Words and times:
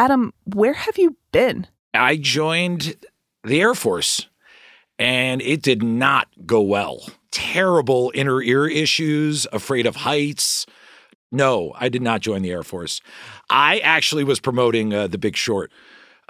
Adam, 0.00 0.32
where 0.44 0.72
have 0.72 0.96
you 0.96 1.14
been? 1.30 1.66
I 1.92 2.16
joined 2.16 2.96
the 3.44 3.60
Air 3.60 3.74
Force 3.74 4.28
and 4.98 5.42
it 5.42 5.60
did 5.60 5.82
not 5.82 6.26
go 6.46 6.62
well. 6.62 7.06
Terrible 7.30 8.10
inner 8.14 8.40
ear 8.40 8.66
issues, 8.66 9.46
afraid 9.52 9.84
of 9.84 9.96
heights. 9.96 10.64
No, 11.30 11.74
I 11.76 11.90
did 11.90 12.00
not 12.00 12.22
join 12.22 12.40
the 12.40 12.50
Air 12.50 12.62
Force. 12.62 13.02
I 13.50 13.80
actually 13.80 14.24
was 14.24 14.40
promoting 14.40 14.94
uh, 14.94 15.06
The 15.06 15.18
Big 15.18 15.36
Short, 15.36 15.70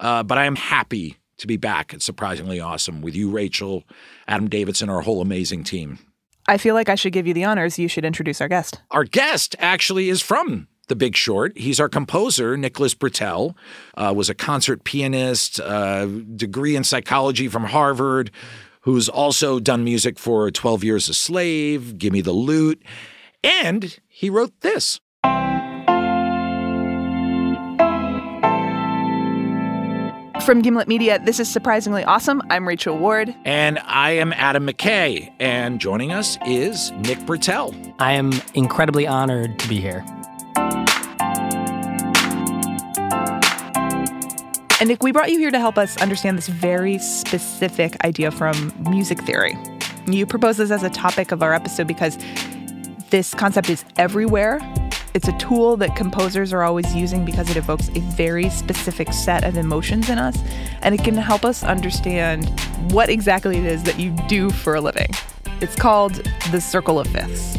uh, 0.01 0.25
but 0.25 0.37
I 0.37 0.47
am 0.47 0.57
happy 0.57 1.19
to 1.39 1.47
be 1.47 1.57
back. 1.57 1.95
It's 1.95 2.05
surprisingly 2.05 2.59
awesome 2.59 3.03
with 3.03 3.15
you, 3.15 3.31
Rachel, 3.31 3.85
Adam 4.27 4.51
Davidson, 4.51 4.91
our 4.91 5.03
whole 5.03 5.21
amazing 5.21 5.63
team. 5.63 6.01
I 6.49 6.59
feel 6.59 6.75
like 6.75 6.89
I 6.89 6.97
should 6.97 7.13
give 7.13 7.29
you 7.29 7.35
the 7.35 7.45
honors. 7.45 7.79
You 7.79 7.87
should 7.87 8.05
introduce 8.05 8.41
our 8.41 8.49
guest. 8.49 8.83
Our 8.91 9.05
guest 9.05 9.55
actually 9.61 10.09
is 10.09 10.21
from 10.21 10.67
the 10.91 10.97
Big 10.97 11.17
Short. 11.17 11.57
He's 11.57 11.81
our 11.81 11.89
composer, 11.89 12.59
Nicholas 12.59 12.95
Britell, 12.95 13.55
uh, 13.97 14.13
was 14.15 14.29
a 14.29 14.35
concert 14.35 14.85
pianist, 14.85 15.59
uh, 15.61 16.05
degree 16.05 16.77
in 16.77 16.85
psychology 16.85 17.49
from 17.49 17.65
Harvard, 17.65 18.31
who's 18.83 19.09
also 19.09 19.59
done 19.59 19.83
music 19.83 20.19
for 20.19 20.51
12 20.51 20.85
Years 20.85 21.09
a 21.09 21.15
Slave, 21.15 21.97
Gimme 21.97 22.21
the 22.21 22.33
Loot, 22.33 22.83
and 23.43 23.99
he 24.07 24.29
wrote 24.29 24.53
this. 24.61 25.01
From 30.45 30.63
Gimlet 30.63 30.89
Media, 30.89 31.21
this 31.23 31.39
is 31.39 31.49
surprisingly 31.49 32.03
awesome. 32.03 32.43
I'm 32.51 32.67
Rachel 32.67 32.99
Ward. 32.99 33.33
And 33.45 33.79
I 33.85 34.13
am 34.13 34.33
Adam 34.33 34.67
McKay. 34.67 35.33
And 35.39 35.81
joining 35.81 36.13
us 36.13 36.39
is 36.47 36.91
Nick 36.93 37.19
Britell. 37.21 37.95
I 38.01 38.13
am 38.13 38.33
incredibly 38.55 39.07
honored 39.07 39.59
to 39.59 39.69
be 39.69 39.81
here. 39.81 40.05
And 44.81 44.89
Nick, 44.89 45.03
we 45.03 45.13
brought 45.13 45.31
you 45.31 45.39
here 45.39 45.51
to 45.51 45.59
help 45.59 45.77
us 45.77 46.01
understand 46.01 46.39
this 46.39 46.49
very 46.49 46.97
specific 46.97 48.03
idea 48.03 48.31
from 48.31 48.73
music 48.89 49.21
theory. 49.25 49.55
You 50.07 50.25
propose 50.25 50.57
this 50.57 50.71
as 50.71 50.83
a 50.83 50.89
topic 50.89 51.33
of 51.33 51.43
our 51.43 51.53
episode 51.53 51.87
because 51.87 52.17
this 53.11 53.35
concept 53.35 53.69
is 53.69 53.85
everywhere. 53.99 54.59
It's 55.13 55.29
a 55.29 55.37
tool 55.37 55.77
that 55.77 55.97
composers 55.97 56.55
are 56.55 56.63
always 56.63 56.95
using 56.95 57.27
because 57.27 57.51
it 57.51 57.59
evokes 57.59 57.91
a 57.91 58.01
very 58.17 58.49
specific 58.49 59.13
set 59.13 59.45
of 59.45 59.59
emotions 59.59 60.09
in 60.09 60.19
us, 60.19 60.39
and 60.81 60.95
it 60.95 61.05
can 61.05 61.15
help 61.15 61.45
us 61.45 61.63
understand 61.63 62.49
what 62.91 63.11
exactly 63.11 63.59
it 63.59 63.67
is 63.67 63.83
that 63.83 64.01
you 64.01 64.17
do 64.29 64.49
for 64.49 64.77
a 64.77 64.81
living. 64.81 65.11
It's 65.61 65.77
called 65.77 66.15
the 66.53 66.61
circle 66.61 66.99
of 66.99 67.07
fifths. 67.09 67.59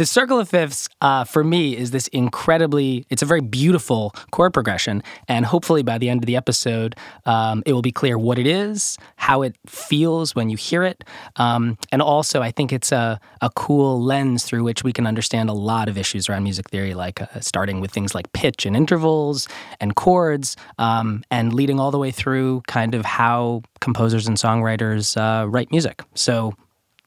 The 0.00 0.06
circle 0.06 0.38
of 0.38 0.48
fifths, 0.48 0.88
uh, 1.02 1.24
for 1.24 1.44
me, 1.44 1.76
is 1.76 1.90
this 1.90 2.08
incredibly, 2.08 3.04
it's 3.10 3.20
a 3.20 3.26
very 3.26 3.42
beautiful 3.42 4.14
chord 4.30 4.54
progression. 4.54 5.02
And 5.28 5.44
hopefully 5.44 5.82
by 5.82 5.98
the 5.98 6.08
end 6.08 6.22
of 6.22 6.26
the 6.26 6.36
episode, 6.36 6.96
um, 7.26 7.62
it 7.66 7.74
will 7.74 7.82
be 7.82 7.92
clear 7.92 8.16
what 8.16 8.38
it 8.38 8.46
is, 8.46 8.96
how 9.16 9.42
it 9.42 9.58
feels 9.66 10.34
when 10.34 10.48
you 10.48 10.56
hear 10.56 10.84
it. 10.84 11.04
Um, 11.36 11.76
and 11.92 12.00
also, 12.00 12.40
I 12.40 12.50
think 12.50 12.72
it's 12.72 12.92
a, 12.92 13.20
a 13.42 13.50
cool 13.50 14.02
lens 14.02 14.44
through 14.44 14.64
which 14.64 14.82
we 14.82 14.90
can 14.90 15.06
understand 15.06 15.50
a 15.50 15.52
lot 15.52 15.86
of 15.86 15.98
issues 15.98 16.30
around 16.30 16.44
music 16.44 16.70
theory, 16.70 16.94
like 16.94 17.20
uh, 17.20 17.26
starting 17.40 17.82
with 17.82 17.90
things 17.90 18.14
like 18.14 18.32
pitch 18.32 18.64
and 18.64 18.74
intervals 18.74 19.48
and 19.80 19.96
chords, 19.96 20.56
um, 20.78 21.22
and 21.30 21.52
leading 21.52 21.78
all 21.78 21.90
the 21.90 21.98
way 21.98 22.10
through 22.10 22.62
kind 22.68 22.94
of 22.94 23.04
how 23.04 23.60
composers 23.82 24.26
and 24.26 24.38
songwriters 24.38 25.14
uh, 25.18 25.46
write 25.46 25.70
music. 25.70 26.02
So 26.14 26.54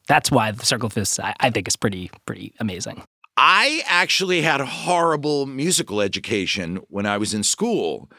that's 0.08 0.32
why 0.32 0.52
the 0.52 0.66
circle 0.66 0.88
of 0.88 1.20
I, 1.20 1.34
I 1.40 1.50
think 1.50 1.68
is 1.68 1.76
pretty 1.76 2.12
pretty 2.26 2.54
amazing. 2.60 3.04
I 3.36 3.82
actually 3.88 4.42
had 4.42 4.62
a 4.62 4.66
horrible 4.66 5.46
musical 5.46 6.02
education 6.02 6.78
when 6.90 7.06
I 7.06 7.18
was 7.18 7.34
in 7.34 7.44
school. 7.44 8.12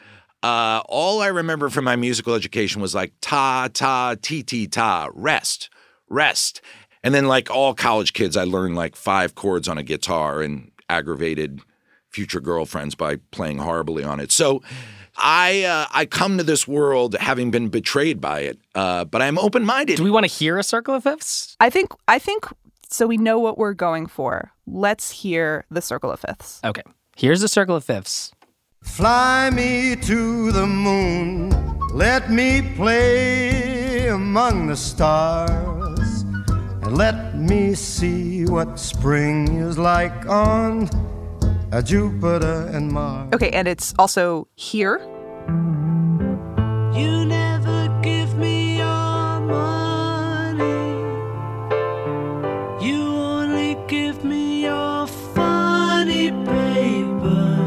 Uh, 0.43 0.81
all 0.87 1.21
I 1.21 1.27
remember 1.27 1.69
from 1.69 1.85
my 1.85 1.95
musical 1.95 2.35
education 2.35 2.81
was 2.81 2.93
like 2.93 3.13
ta 3.21 3.69
ta 3.73 4.15
ti 4.21 4.43
ti 4.43 4.67
ta 4.67 5.09
rest 5.13 5.69
rest, 6.09 6.61
and 7.03 7.13
then 7.13 7.27
like 7.27 7.49
all 7.49 7.73
college 7.73 8.13
kids, 8.13 8.35
I 8.37 8.43
learned 8.43 8.75
like 8.75 8.95
five 8.95 9.35
chords 9.35 9.67
on 9.67 9.77
a 9.77 9.83
guitar 9.83 10.41
and 10.41 10.71
aggravated 10.89 11.61
future 12.09 12.39
girlfriends 12.39 12.95
by 12.95 13.17
playing 13.31 13.57
horribly 13.57 14.03
on 14.03 14.19
it. 14.19 14.31
So 14.31 14.61
I 15.17 15.63
uh, 15.63 15.87
I 15.91 16.05
come 16.05 16.37
to 16.37 16.43
this 16.43 16.67
world 16.67 17.15
having 17.15 17.51
been 17.51 17.69
betrayed 17.69 18.19
by 18.19 18.41
it, 18.41 18.59
uh, 18.73 19.05
but 19.05 19.21
I'm 19.21 19.37
open 19.37 19.65
minded. 19.65 19.97
Do 19.97 20.03
we 20.03 20.11
want 20.11 20.25
to 20.25 20.31
hear 20.31 20.57
a 20.57 20.63
circle 20.63 20.93
of 20.93 21.03
fifths? 21.03 21.55
I 21.59 21.69
think 21.69 21.91
I 22.07 22.19
think 22.19 22.45
so. 22.89 23.07
We 23.07 23.17
know 23.17 23.39
what 23.39 23.57
we're 23.57 23.73
going 23.73 24.07
for. 24.07 24.51
Let's 24.67 25.11
hear 25.11 25.65
the 25.71 25.81
circle 25.81 26.11
of 26.11 26.19
fifths. 26.19 26.59
Okay, 26.63 26.83
here's 27.15 27.41
the 27.41 27.47
circle 27.47 27.75
of 27.75 27.83
fifths. 27.83 28.31
Fly 28.81 29.49
me 29.49 29.95
to 29.95 30.51
the 30.51 30.67
moon, 30.67 31.49
let 31.89 32.29
me 32.29 32.61
play 32.75 34.07
among 34.07 34.67
the 34.67 34.75
stars, 34.75 36.21
and 36.21 36.95
let 36.95 37.35
me 37.35 37.73
see 37.73 38.45
what 38.45 38.79
spring 38.79 39.57
is 39.57 39.77
like 39.77 40.27
on 40.27 40.87
a 41.75 41.83
Jupiter 41.83 42.69
and 42.71 42.89
Mars. 42.89 43.33
Okay, 43.33 43.49
and 43.49 43.67
it's 43.67 43.93
also 43.99 44.47
here. 44.55 44.99
You 46.95 47.25
never 47.25 47.89
give 48.01 48.37
me 48.37 48.77
your 48.77 49.41
money. 49.41 50.63
You 52.81 53.01
only 53.03 53.77
give 53.89 54.23
me 54.23 54.63
your 54.63 55.05
funny 55.07 56.31
paper. 56.31 57.59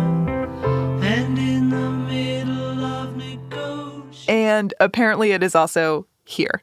And 1.03 1.39
in 1.39 1.69
the 1.69 1.91
middle 1.91 2.83
of 2.83 3.15
negotiation. 3.15 4.35
And 4.35 4.73
apparently 4.81 5.33
it 5.33 5.43
is 5.43 5.55
also 5.55 6.07
here. 6.25 6.63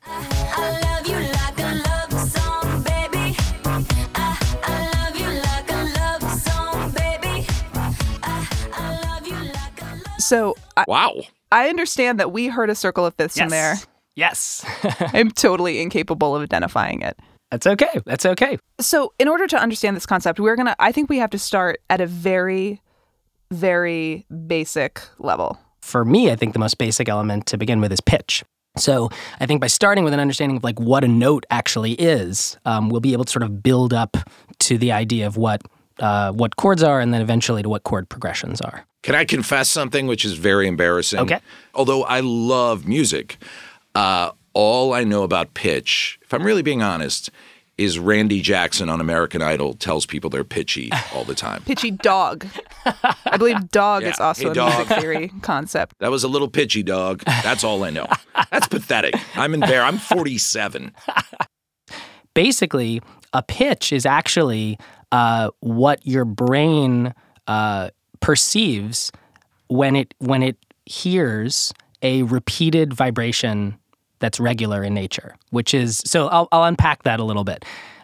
So 10.25 10.55
I, 10.75 10.85
wow. 10.87 11.21
I 11.51 11.69
understand 11.69 12.19
that 12.19 12.31
we 12.31 12.47
heard 12.47 12.69
a 12.69 12.75
circle 12.75 13.05
of 13.05 13.13
fifths 13.13 13.37
in 13.37 13.49
there. 13.49 13.75
Yes. 14.15 14.65
I'm 14.99 15.29
totally 15.29 15.81
incapable 15.81 16.35
of 16.35 16.41
identifying 16.41 17.01
it. 17.01 17.17
That's 17.51 17.67
okay. 17.67 18.01
That's 18.05 18.25
okay. 18.25 18.57
So, 18.79 19.13
in 19.19 19.27
order 19.27 19.45
to 19.47 19.57
understand 19.57 19.95
this 19.95 20.05
concept, 20.05 20.39
we're 20.39 20.55
going 20.55 20.65
to, 20.65 20.75
I 20.79 20.91
think 20.91 21.09
we 21.09 21.19
have 21.19 21.29
to 21.29 21.39
start 21.39 21.79
at 21.89 22.01
a 22.01 22.07
very, 22.07 22.81
very 23.51 24.25
basic 24.47 25.01
level. 25.19 25.59
For 25.81 26.03
me, 26.03 26.31
I 26.31 26.35
think 26.35 26.53
the 26.53 26.59
most 26.59 26.77
basic 26.79 27.07
element 27.07 27.45
to 27.47 27.57
begin 27.57 27.79
with 27.79 27.91
is 27.91 28.01
pitch. 28.01 28.43
So 28.77 29.09
I 29.39 29.45
think 29.45 29.61
by 29.61 29.67
starting 29.67 30.03
with 30.03 30.13
an 30.13 30.19
understanding 30.19 30.57
of 30.57 30.63
like 30.63 30.79
what 30.79 31.03
a 31.03 31.07
note 31.07 31.45
actually 31.49 31.93
is, 31.93 32.57
um, 32.65 32.89
we'll 32.89 32.99
be 32.99 33.13
able 33.13 33.25
to 33.25 33.31
sort 33.31 33.43
of 33.43 33.61
build 33.61 33.93
up 33.93 34.17
to 34.59 34.77
the 34.77 34.91
idea 34.91 35.27
of 35.27 35.37
what 35.37 35.61
uh, 35.99 36.31
what 36.31 36.55
chords 36.55 36.83
are, 36.83 36.99
and 36.99 37.13
then 37.13 37.21
eventually 37.21 37.63
to 37.63 37.69
what 37.69 37.83
chord 37.83 38.09
progressions 38.09 38.61
are. 38.61 38.85
Can 39.03 39.15
I 39.15 39.25
confess 39.25 39.69
something 39.69 40.07
which 40.07 40.25
is 40.25 40.33
very 40.33 40.67
embarrassing? 40.67 41.19
Okay. 41.19 41.39
Although 41.73 42.03
I 42.03 42.21
love 42.21 42.87
music, 42.87 43.37
uh, 43.93 44.31
all 44.53 44.93
I 44.93 45.03
know 45.03 45.23
about 45.23 45.53
pitch, 45.53 46.17
if 46.23 46.33
I'm 46.33 46.43
really 46.43 46.61
being 46.63 46.81
honest, 46.81 47.29
is 47.77 47.99
Randy 47.99 48.39
Jackson 48.41 48.87
on 48.87 49.01
American 49.01 49.41
Idol 49.41 49.73
tells 49.73 50.05
people 50.05 50.29
they're 50.29 50.43
pitchy 50.45 50.89
all 51.13 51.23
the 51.25 51.35
time. 51.35 51.61
Pitchy 51.63 51.91
dog. 51.91 52.47
I 53.25 53.35
believe 53.37 53.69
dog 53.69 54.03
is 54.03 54.17
also 54.19 54.43
Hey, 54.45 54.49
a 54.49 54.53
dog. 54.53 54.77
music 54.87 54.97
theory 54.99 55.31
concept. 55.41 55.93
That 55.99 56.09
was 56.09 56.23
a 56.23 56.27
little 56.29 56.47
pitchy, 56.49 56.83
dog. 56.83 57.21
That's 57.25 57.63
all 57.65 57.83
I 57.83 57.89
know. 57.89 58.07
That's 58.49 58.67
pathetic. 58.67 59.13
I'm 59.35 59.53
embarrassed. 59.53 59.93
I'm 59.93 59.97
47. 59.99 60.93
Basically, 62.33 63.01
a 63.33 63.43
pitch 63.43 63.93
is 63.93 64.05
actually 64.05 64.77
uh, 65.15 65.49
what 65.61 66.05
your 66.05 66.25
brain 66.25 67.13
uh, 67.47 67.89
perceives 68.19 69.13
when 69.67 69.95
it 69.95 70.13
when 70.17 70.43
it 70.43 70.57
hears 70.85 71.73
a 72.01 72.23
repeated 72.23 72.93
vibration 72.93 73.77
that's 74.19 74.41
regular 74.41 74.83
in 74.83 74.93
nature. 74.93 75.35
Which 75.51 75.73
is 75.73 76.01
so. 76.05 76.27
I'll, 76.27 76.49
I'll 76.51 76.65
unpack 76.65 77.03
that 77.03 77.21
a 77.21 77.23
little 77.23 77.45
bit. 77.45 77.63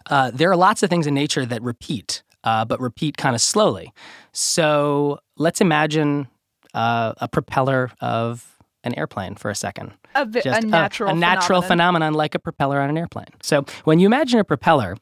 Uh, 0.10 0.32
there 0.32 0.50
are 0.50 0.56
lots 0.56 0.84
of 0.84 0.90
things 0.90 1.06
in 1.06 1.14
nature 1.14 1.46
that 1.46 1.62
repeat, 1.62 2.24
uh, 2.46 2.64
but 2.64 2.80
repeat 2.80 3.18
kind 3.18 3.36
of 3.36 3.42
slowly. 3.42 3.92
So 4.32 5.20
let's 5.36 5.60
imagine 5.60 6.30
uh, 6.74 7.14
a 7.18 7.28
propeller 7.28 7.92
of 8.00 8.58
an 8.86 8.98
airplane 8.98 9.36
for 9.36 9.52
a 9.52 9.56
second. 9.56 9.92
A, 10.16 10.26
vi- 10.26 10.42
a 10.46 10.62
natural 10.62 11.12
a, 11.12 11.14
natural 11.14 11.62
phenomenon. 11.62 11.68
phenomenon 11.68 12.14
like 12.14 12.36
a 12.36 12.40
propeller 12.40 12.80
on 12.80 12.90
an 12.90 12.98
airplane. 12.98 13.34
So 13.42 13.66
when 13.84 14.00
you 14.00 14.06
imagine 14.06 14.40
a 14.40 14.46
propeller, 14.46 14.96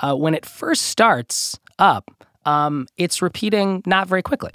uh, 0.00 0.14
when 0.14 0.34
it 0.34 0.46
first 0.46 0.82
starts 0.82 1.58
up, 1.78 2.10
um, 2.44 2.86
it's 2.96 3.22
repeating 3.22 3.82
not 3.86 4.08
very 4.08 4.22
quickly. 4.22 4.52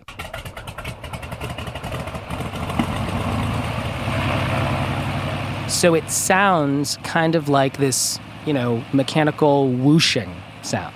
So 5.68 5.94
it 5.94 6.10
sounds 6.10 6.98
kind 7.04 7.36
of 7.36 7.48
like 7.48 7.78
this, 7.78 8.20
you 8.46 8.54
know, 8.54 8.84
mechanical 8.92 9.72
whooshing 9.72 10.36
sound. 10.62 10.96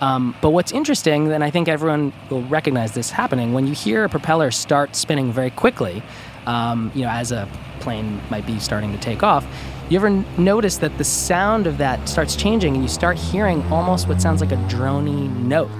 Um, 0.00 0.34
but 0.40 0.50
what's 0.50 0.72
interesting, 0.72 1.32
and 1.32 1.42
I 1.42 1.50
think 1.50 1.68
everyone 1.68 2.12
will 2.30 2.42
recognize 2.44 2.92
this 2.92 3.10
happening, 3.10 3.52
when 3.52 3.66
you 3.66 3.74
hear 3.74 4.04
a 4.04 4.08
propeller 4.08 4.50
start 4.50 4.94
spinning 4.94 5.32
very 5.32 5.50
quickly, 5.50 6.02
um, 6.46 6.92
you 6.94 7.02
know, 7.02 7.10
as 7.10 7.32
a 7.32 7.48
plane 7.80 8.20
might 8.30 8.46
be 8.46 8.58
starting 8.58 8.92
to 8.92 8.98
take 8.98 9.22
off, 9.22 9.46
you 9.90 9.98
ever 9.98 10.10
notice 10.38 10.78
that 10.78 10.96
the 10.96 11.04
sound 11.04 11.66
of 11.66 11.76
that 11.78 12.08
starts 12.08 12.36
changing 12.36 12.74
and 12.74 12.82
you 12.82 12.88
start 12.88 13.18
hearing 13.18 13.62
almost 13.70 14.08
what 14.08 14.20
sounds 14.20 14.40
like 14.40 14.52
a 14.52 14.56
drony 14.56 15.30
note? 15.36 15.70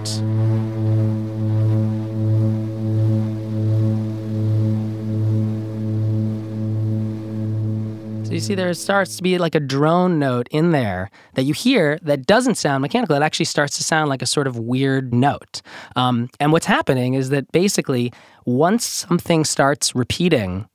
So 8.27 8.33
you 8.33 8.41
see, 8.41 8.55
there 8.55 8.73
starts 8.75 9.17
to 9.17 9.23
be 9.23 9.39
like 9.39 9.55
a 9.55 9.61
drone 9.61 10.19
note 10.19 10.49
in 10.51 10.73
there 10.73 11.11
that 11.35 11.45
you 11.45 11.55
hear 11.55 11.99
that 12.03 12.27
doesn't 12.27 12.57
sound 12.57 12.83
mechanical. 12.83 13.17
It 13.17 13.23
actually 13.23 13.47
starts 13.47 13.77
to 13.79 13.85
sound 13.85 14.11
like 14.11 14.21
a 14.21 14.27
sort 14.27 14.47
of 14.47 14.59
weird 14.59 15.15
note. 15.15 15.63
Um, 15.97 16.29
and 16.41 16.53
what's 16.53 16.67
happening 16.67 17.15
is 17.15 17.31
that 17.31 17.51
basically, 17.53 18.13
once 18.45 18.85
something 18.85 19.45
starts 19.45 19.95
repeating 19.95 20.69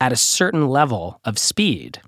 at 0.00 0.10
a 0.10 0.16
certain 0.16 0.66
level 0.66 1.20
of 1.24 1.38
speed, 1.38 2.00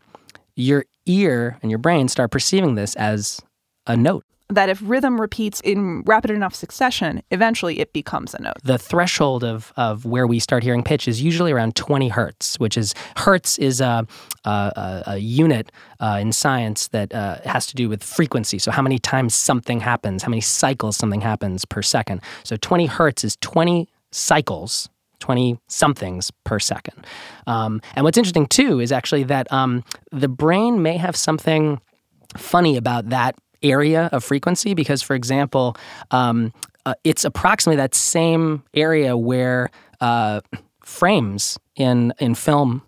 your 0.56 0.84
ear 1.06 1.58
and 1.62 1.70
your 1.70 1.78
brain 1.78 2.08
start 2.08 2.30
perceiving 2.30 2.74
this 2.74 2.94
as 2.96 3.40
a 3.86 3.96
note. 3.96 4.24
That 4.50 4.68
if 4.68 4.78
rhythm 4.84 5.18
repeats 5.18 5.60
in 5.62 6.02
rapid 6.02 6.30
enough 6.30 6.54
succession, 6.54 7.22
eventually 7.30 7.80
it 7.80 7.94
becomes 7.94 8.34
a 8.34 8.42
note. 8.42 8.56
the 8.62 8.76
threshold 8.76 9.42
of, 9.42 9.72
of 9.76 10.04
where 10.04 10.26
we 10.26 10.38
start 10.38 10.62
hearing 10.62 10.82
pitch 10.82 11.08
is 11.08 11.22
usually 11.22 11.50
around 11.50 11.76
20 11.76 12.08
hertz, 12.08 12.60
which 12.60 12.76
is 12.76 12.94
hertz 13.16 13.58
is 13.58 13.80
a, 13.80 14.06
a, 14.44 15.02
a, 15.06 15.18
unit 15.18 15.72
uh, 15.98 16.18
in 16.20 16.30
science 16.30 16.88
that 16.88 17.12
uh, 17.14 17.38
has 17.46 17.66
to 17.66 17.74
do 17.74 17.88
with 17.88 18.04
frequency. 18.04 18.58
So 18.58 18.70
how 18.70 18.82
many 18.82 18.98
times 18.98 19.34
something 19.34 19.80
happens, 19.80 20.22
how 20.22 20.28
many 20.28 20.42
cycles 20.42 20.98
something 20.98 21.22
happens 21.22 21.64
per 21.64 21.80
second. 21.80 22.20
So 22.44 22.56
20 22.56 22.84
hertz 22.84 23.24
is 23.24 23.36
20 23.40 23.88
cycles. 24.12 24.90
20 25.24 25.58
somethings 25.68 26.30
per 26.44 26.58
second. 26.58 27.06
Um, 27.46 27.80
and 27.96 28.04
what's 28.04 28.18
interesting 28.18 28.46
too 28.46 28.78
is 28.78 28.92
actually 28.92 29.22
that 29.24 29.50
um, 29.50 29.82
the 30.12 30.28
brain 30.28 30.82
may 30.82 30.98
have 30.98 31.16
something 31.16 31.80
funny 32.36 32.76
about 32.76 33.08
that 33.08 33.36
area 33.62 34.10
of 34.12 34.22
frequency 34.22 34.74
because, 34.74 35.00
for 35.00 35.16
example, 35.16 35.78
um, 36.10 36.52
uh, 36.84 36.92
it's 37.04 37.24
approximately 37.24 37.78
that 37.78 37.94
same 37.94 38.62
area 38.74 39.16
where 39.16 39.70
uh, 40.02 40.42
frames 40.84 41.58
in 41.74 42.12
in 42.18 42.34
film 42.34 42.82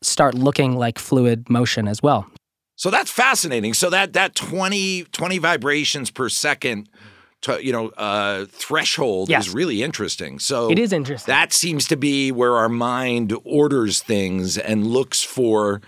start 0.00 0.34
looking 0.34 0.78
like 0.78 0.98
fluid 0.98 1.50
motion 1.50 1.86
as 1.86 2.02
well. 2.02 2.26
So 2.76 2.88
that's 2.90 3.10
fascinating. 3.10 3.74
So 3.74 3.90
that 3.90 4.14
that 4.14 4.34
20, 4.34 5.04
20 5.12 5.36
vibrations 5.36 6.10
per 6.10 6.30
second, 6.30 6.88
to, 7.42 7.64
you 7.64 7.72
know, 7.72 7.88
uh, 7.90 8.46
threshold 8.48 9.28
Yes. 9.28 9.46
is 9.48 9.54
really 9.54 9.82
interesting. 9.82 10.38
So 10.38 10.70
It 10.70 10.78
is 10.78 10.92
interesting. 10.92 11.32
That 11.32 11.52
seems 11.52 11.86
to 11.88 11.96
be 11.96 12.32
where 12.32 12.56
our 12.56 12.68
mind 12.68 13.34
orders 13.44 14.00
things 14.02 14.56
and 14.58 14.86
looks 14.86 15.22
for 15.22 15.80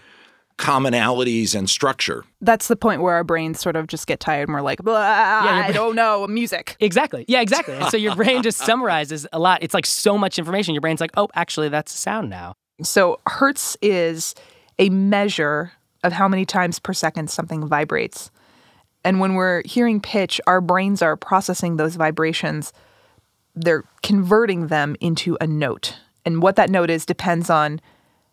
commonalities 0.59 1.55
and 1.55 1.69
structure. 1.69 2.25
That's 2.41 2.69
the 2.69 2.77
point 2.77 3.03
where 3.03 3.15
our 3.15 3.25
brains 3.25 3.61
sort 3.61 3.77
of 3.77 3.87
just 3.87 4.07
get 4.07 4.21
tired 4.21 4.49
and 4.49 4.55
we're 4.55 4.63
like, 4.63 4.83
Blah, 4.83 4.95
your 4.95 5.53
I 5.53 5.63
brain- 5.63 5.75
don't 5.75 5.97
know, 5.97 6.27
music. 6.27 6.77
Exactly. 6.81 7.25
Yeah, 7.29 7.41
exactly. 7.41 7.75
And 7.75 7.87
so 7.91 7.97
your 7.97 8.15
brain 8.15 8.43
just 8.43 8.59
summarizes 8.65 9.27
a 9.33 9.39
lot. 9.39 9.63
It's 9.63 9.75
like 9.75 9.87
so 9.87 10.17
much 10.17 10.39
information. 10.39 10.75
Your 10.75 10.81
brain's 10.81 11.01
like, 11.01 11.11
oh, 11.17 11.29
actually, 11.35 11.69
that's 11.71 11.93
a 11.95 11.97
sound 11.97 12.31
now. 12.31 12.55
So 12.83 13.21
hertz 13.27 13.77
is 13.83 14.35
a 14.79 14.89
measure 14.91 15.73
of 16.03 16.13
how 16.13 16.29
many 16.29 16.45
times 16.45 16.79
per 16.79 16.93
second 16.93 17.31
something 17.31 17.67
vibrates. 17.67 18.31
And 19.05 19.21
when 19.21 19.35
we're 19.35 19.63
hearing 19.65 20.01
pitch, 20.01 20.41
our 20.47 20.61
brains 20.61 21.03
are 21.03 21.17
processing 21.17 21.77
those 21.77 21.97
vibrations. 21.97 22.73
They're 23.55 23.85
converting 24.03 24.69
them 24.69 24.97
into 25.01 25.37
a 25.41 25.47
note. 25.47 25.97
And 26.25 26.43
what 26.43 26.57
that 26.57 26.71
note 26.71 26.91
is 26.91 27.05
depends 27.05 27.51
on 27.51 27.81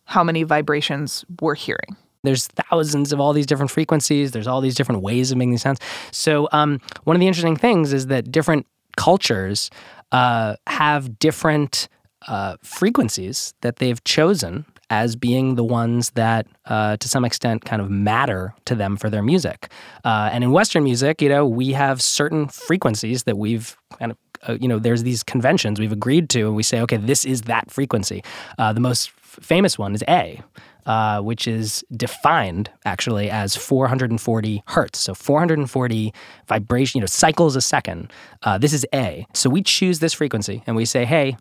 how 0.05 0.23
many 0.23 0.43
vibrations 0.43 1.25
we're 1.41 1.55
hearing. 1.55 1.97
There's 2.23 2.47
thousands 2.47 3.11
of 3.11 3.19
all 3.19 3.33
these 3.33 3.45
different 3.45 3.71
frequencies. 3.71 4.31
There's 4.31 4.47
all 4.47 4.61
these 4.61 4.75
different 4.75 5.01
ways 5.01 5.31
of 5.31 5.37
making 5.37 5.51
these 5.51 5.61
sounds. 5.61 5.79
So 6.11 6.47
um, 6.51 6.79
one 7.03 7.15
of 7.15 7.19
the 7.19 7.27
interesting 7.27 7.55
things 7.55 7.93
is 7.93 8.07
that 8.07 8.31
different 8.31 8.67
cultures 8.95 9.69
uh, 10.11 10.55
have 10.67 11.17
different 11.19 11.87
uh, 12.27 12.57
frequencies 12.61 13.53
that 13.61 13.77
they've 13.77 14.03
chosen 14.03 14.65
as 14.91 15.15
being 15.15 15.55
the 15.55 15.63
ones 15.63 16.11
that, 16.11 16.45
uh, 16.65 16.97
to 16.97 17.07
some 17.07 17.23
extent, 17.23 17.63
kind 17.63 17.81
of 17.81 17.89
matter 17.89 18.53
to 18.65 18.75
them 18.75 18.97
for 18.97 19.09
their 19.09 19.23
music. 19.23 19.71
Uh, 20.03 20.29
and 20.33 20.43
in 20.43 20.51
Western 20.51 20.83
music, 20.83 21.21
you 21.21 21.29
know, 21.29 21.47
we 21.47 21.71
have 21.71 22.01
certain 22.01 22.47
frequencies 22.49 23.23
that 23.23 23.37
we've 23.37 23.77
kind 23.97 24.11
of 24.11 24.17
uh, 24.47 24.57
you 24.59 24.67
know, 24.67 24.79
there's 24.79 25.03
these 25.03 25.21
conventions 25.21 25.79
we've 25.79 25.91
agreed 25.91 26.27
to, 26.27 26.47
and 26.47 26.55
we 26.55 26.63
say, 26.63 26.81
okay, 26.81 26.97
this 26.97 27.25
is 27.25 27.43
that 27.43 27.69
frequency. 27.69 28.23
Uh, 28.57 28.73
the 28.73 28.79
most 28.79 29.09
f- 29.09 29.39
famous 29.43 29.77
one 29.77 29.93
is 29.93 30.03
A, 30.09 30.41
uh, 30.87 31.21
which 31.21 31.47
is 31.47 31.85
defined 31.95 32.67
actually 32.83 33.29
as 33.29 33.55
440 33.55 34.63
hertz. 34.65 34.97
So 34.97 35.13
440 35.13 36.11
vibration, 36.47 36.97
you 36.97 37.01
know, 37.01 37.05
cycles 37.05 37.55
a 37.55 37.61
second. 37.61 38.11
Uh, 38.41 38.57
this 38.57 38.73
is 38.73 38.83
A. 38.95 39.27
So 39.35 39.47
we 39.47 39.61
choose 39.61 39.99
this 39.99 40.13
frequency, 40.13 40.63
and 40.65 40.75
we 40.75 40.85
say, 40.85 41.05
hey. 41.05 41.37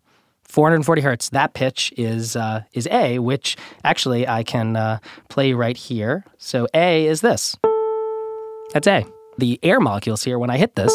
440 0.50 1.02
hertz. 1.02 1.28
That 1.30 1.54
pitch 1.54 1.92
is 1.96 2.36
uh, 2.36 2.62
is 2.72 2.86
A, 2.90 3.18
which 3.18 3.56
actually 3.84 4.26
I 4.28 4.42
can 4.42 4.76
uh, 4.76 4.98
play 5.28 5.52
right 5.52 5.76
here. 5.76 6.24
So 6.38 6.66
A 6.74 7.06
is 7.06 7.20
this. 7.20 7.56
That's 8.72 8.86
A. 8.86 9.04
The 9.38 9.58
air 9.62 9.80
molecules 9.80 10.22
here, 10.22 10.38
when 10.38 10.50
I 10.50 10.58
hit 10.58 10.74
this, 10.76 10.92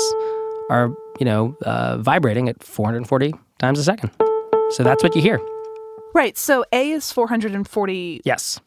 are 0.70 0.92
you 1.20 1.26
know 1.26 1.56
uh, 1.64 1.98
vibrating 1.98 2.50
at 2.50 2.64
440 2.64 3.34
times 3.60 3.80
a 3.80 3.84
second. 3.84 4.12
So 4.72 4.84
that's 4.84 5.04
what 5.04 5.16
you 5.16 5.22
hear. 5.22 5.40
Right. 6.14 6.38
So 6.38 6.64
A 6.72 6.92
is 6.92 7.12
440 7.12 8.22
Yes. 8.24 8.60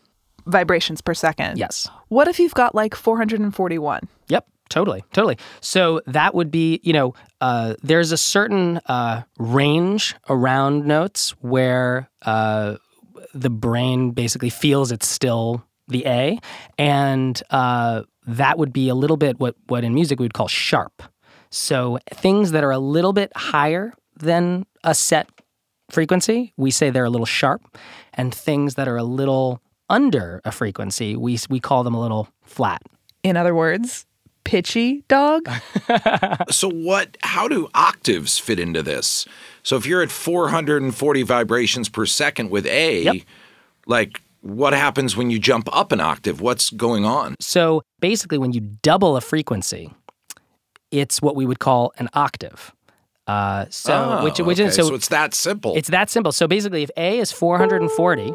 vibrations 0.47 1.01
per 1.01 1.15
second. 1.15 1.59
Yes. 1.59 1.89
What 2.09 2.29
if 2.29 2.39
you've 2.39 2.55
got 2.55 2.75
like 2.75 2.95
441? 2.95 4.01
Yep. 4.29 4.47
Totally. 4.69 5.05
Totally. 5.13 5.39
So 5.61 6.01
that 6.07 6.35
would 6.35 6.51
be, 6.51 6.81
you 6.83 6.93
know, 6.93 7.15
uh, 7.41 7.75
there's 7.83 8.13
a 8.13 8.17
certain 8.17 8.79
uh, 8.87 9.23
range 9.39 10.15
around 10.29 10.87
notes 10.87 11.31
where 11.41 12.11
uh, 12.23 12.77
the 13.35 13.51
brain 13.51 14.11
basically 14.11 14.51
feels 14.51 14.93
it's 14.93 15.09
still 15.09 15.65
the 15.89 16.07
A, 16.07 16.39
and 16.77 17.43
uh, 17.51 18.03
that 18.27 18.59
would 18.59 18.73
be 18.73 18.89
a 18.89 18.95
little 18.95 19.17
bit 19.17 19.41
what 19.41 19.55
what 19.69 19.85
in 19.85 19.95
music 19.95 20.19
we 20.19 20.25
would 20.25 20.35
call 20.35 20.49
sharp. 20.49 21.03
So 21.51 21.99
things 22.13 22.51
that 22.51 22.63
are 22.63 22.71
a 22.71 22.79
little 22.79 23.13
bit 23.13 23.33
higher 23.35 23.95
than 24.17 24.67
a 24.85 24.95
set 24.95 25.31
frequency, 25.91 26.53
we 26.59 26.71
say 26.71 26.91
they're 26.91 27.05
a 27.05 27.11
little 27.11 27.27
sharp, 27.27 27.79
and 28.13 28.35
things 28.35 28.75
that 28.75 28.87
are 28.87 28.99
a 28.99 29.03
little 29.05 29.63
under 29.89 30.43
a 30.45 30.53
frequency, 30.53 31.17
we 31.17 31.39
we 31.49 31.61
call 31.61 31.85
them 31.85 31.95
a 31.95 32.01
little 32.01 32.29
flat. 32.45 32.83
In 33.23 33.37
other 33.37 33.55
words, 33.55 34.07
pitchy 34.49 35.05
dog? 35.09 35.49
So 36.51 36.69
what 36.71 37.17
how 37.23 37.47
do 37.49 37.69
octaves 37.75 38.39
fit 38.39 38.59
into 38.59 38.83
this? 38.83 39.27
So 39.63 39.77
if 39.77 39.85
you're 39.87 40.03
at 40.03 40.11
440 40.11 41.23
vibrations 41.23 41.89
per 41.89 42.07
second 42.07 42.51
with 42.51 42.67
A, 42.67 43.03
Yep. 43.03 43.17
like 43.87 44.23
what 44.41 44.73
happens 44.73 45.17
when 45.17 45.31
you 45.31 45.39
jump 45.39 45.69
up 45.77 45.93
an 45.93 46.01
octave? 46.01 46.41
What's 46.41 46.71
going 46.71 47.05
on? 47.05 47.35
So 47.41 47.83
basically, 48.01 48.39
when 48.39 48.53
you 48.53 48.61
double 48.83 49.17
a 49.17 49.21
frequency, 49.21 49.93
it's 50.91 51.21
what 51.21 51.37
we 51.37 51.45
would 51.45 51.59
call 51.59 51.93
an 51.99 52.09
octave. 52.15 52.73
Uh, 53.27 53.67
so 53.69 53.93
Oh, 54.21 54.25
which 54.25 54.39
which 54.41 54.59
okay. 54.59 54.69
is 54.69 54.75
so, 54.77 54.89
so 54.89 54.95
it's 54.95 55.09
that 55.09 55.35
simple. 55.35 55.75
it's 55.77 55.91
that 55.91 56.09
simple. 56.09 56.33
So 56.33 56.47
basically, 56.49 56.83
if 56.83 56.91
A 56.97 57.19
is 57.19 57.31
440, 57.33 58.33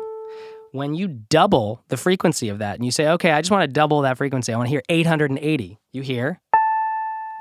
when 0.73 0.95
you 0.95 1.07
double 1.07 1.83
the 1.89 1.97
frequency 1.97 2.49
of 2.49 2.57
that, 2.57 2.75
and 2.75 2.83
you 2.83 2.91
say, 2.91 3.07
okay, 3.07 3.31
I 3.31 3.41
just 3.41 3.51
want 3.51 3.61
to 3.61 3.67
double 3.67 4.01
that 4.01 4.17
frequency, 4.17 4.51
I 4.51 4.57
want 4.57 4.67
to 4.67 4.71
hear 4.71 4.81
880. 4.89 5.79
You 5.91 6.01
hear 6.01 6.41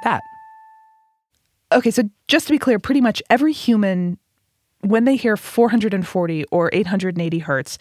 that. 0.04 0.22
Okay, 1.72 1.90
so 1.90 2.02
just 2.28 2.46
to 2.46 2.52
be 2.52 2.58
clear, 2.58 2.78
pretty 2.78 3.00
much 3.00 3.22
every 3.30 3.54
human, 3.54 4.18
when 4.80 5.06
they 5.06 5.16
hear 5.16 5.38
440 5.38 6.44
or 6.52 6.68
880 6.74 7.38
hertz, 7.38 7.78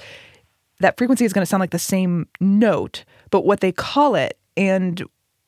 that 0.79 0.98
frequency 0.98 1.25
is 1.25 1.34
going 1.34 1.43
to 1.43 1.46
sound 1.46 1.60
like 1.60 1.72
the 1.72 1.79
same 1.79 2.27
note, 2.39 3.03
but 3.29 3.46
what 3.46 3.60
they 3.60 3.74
call 3.74 4.15
it 4.15 4.38
and 4.55 5.03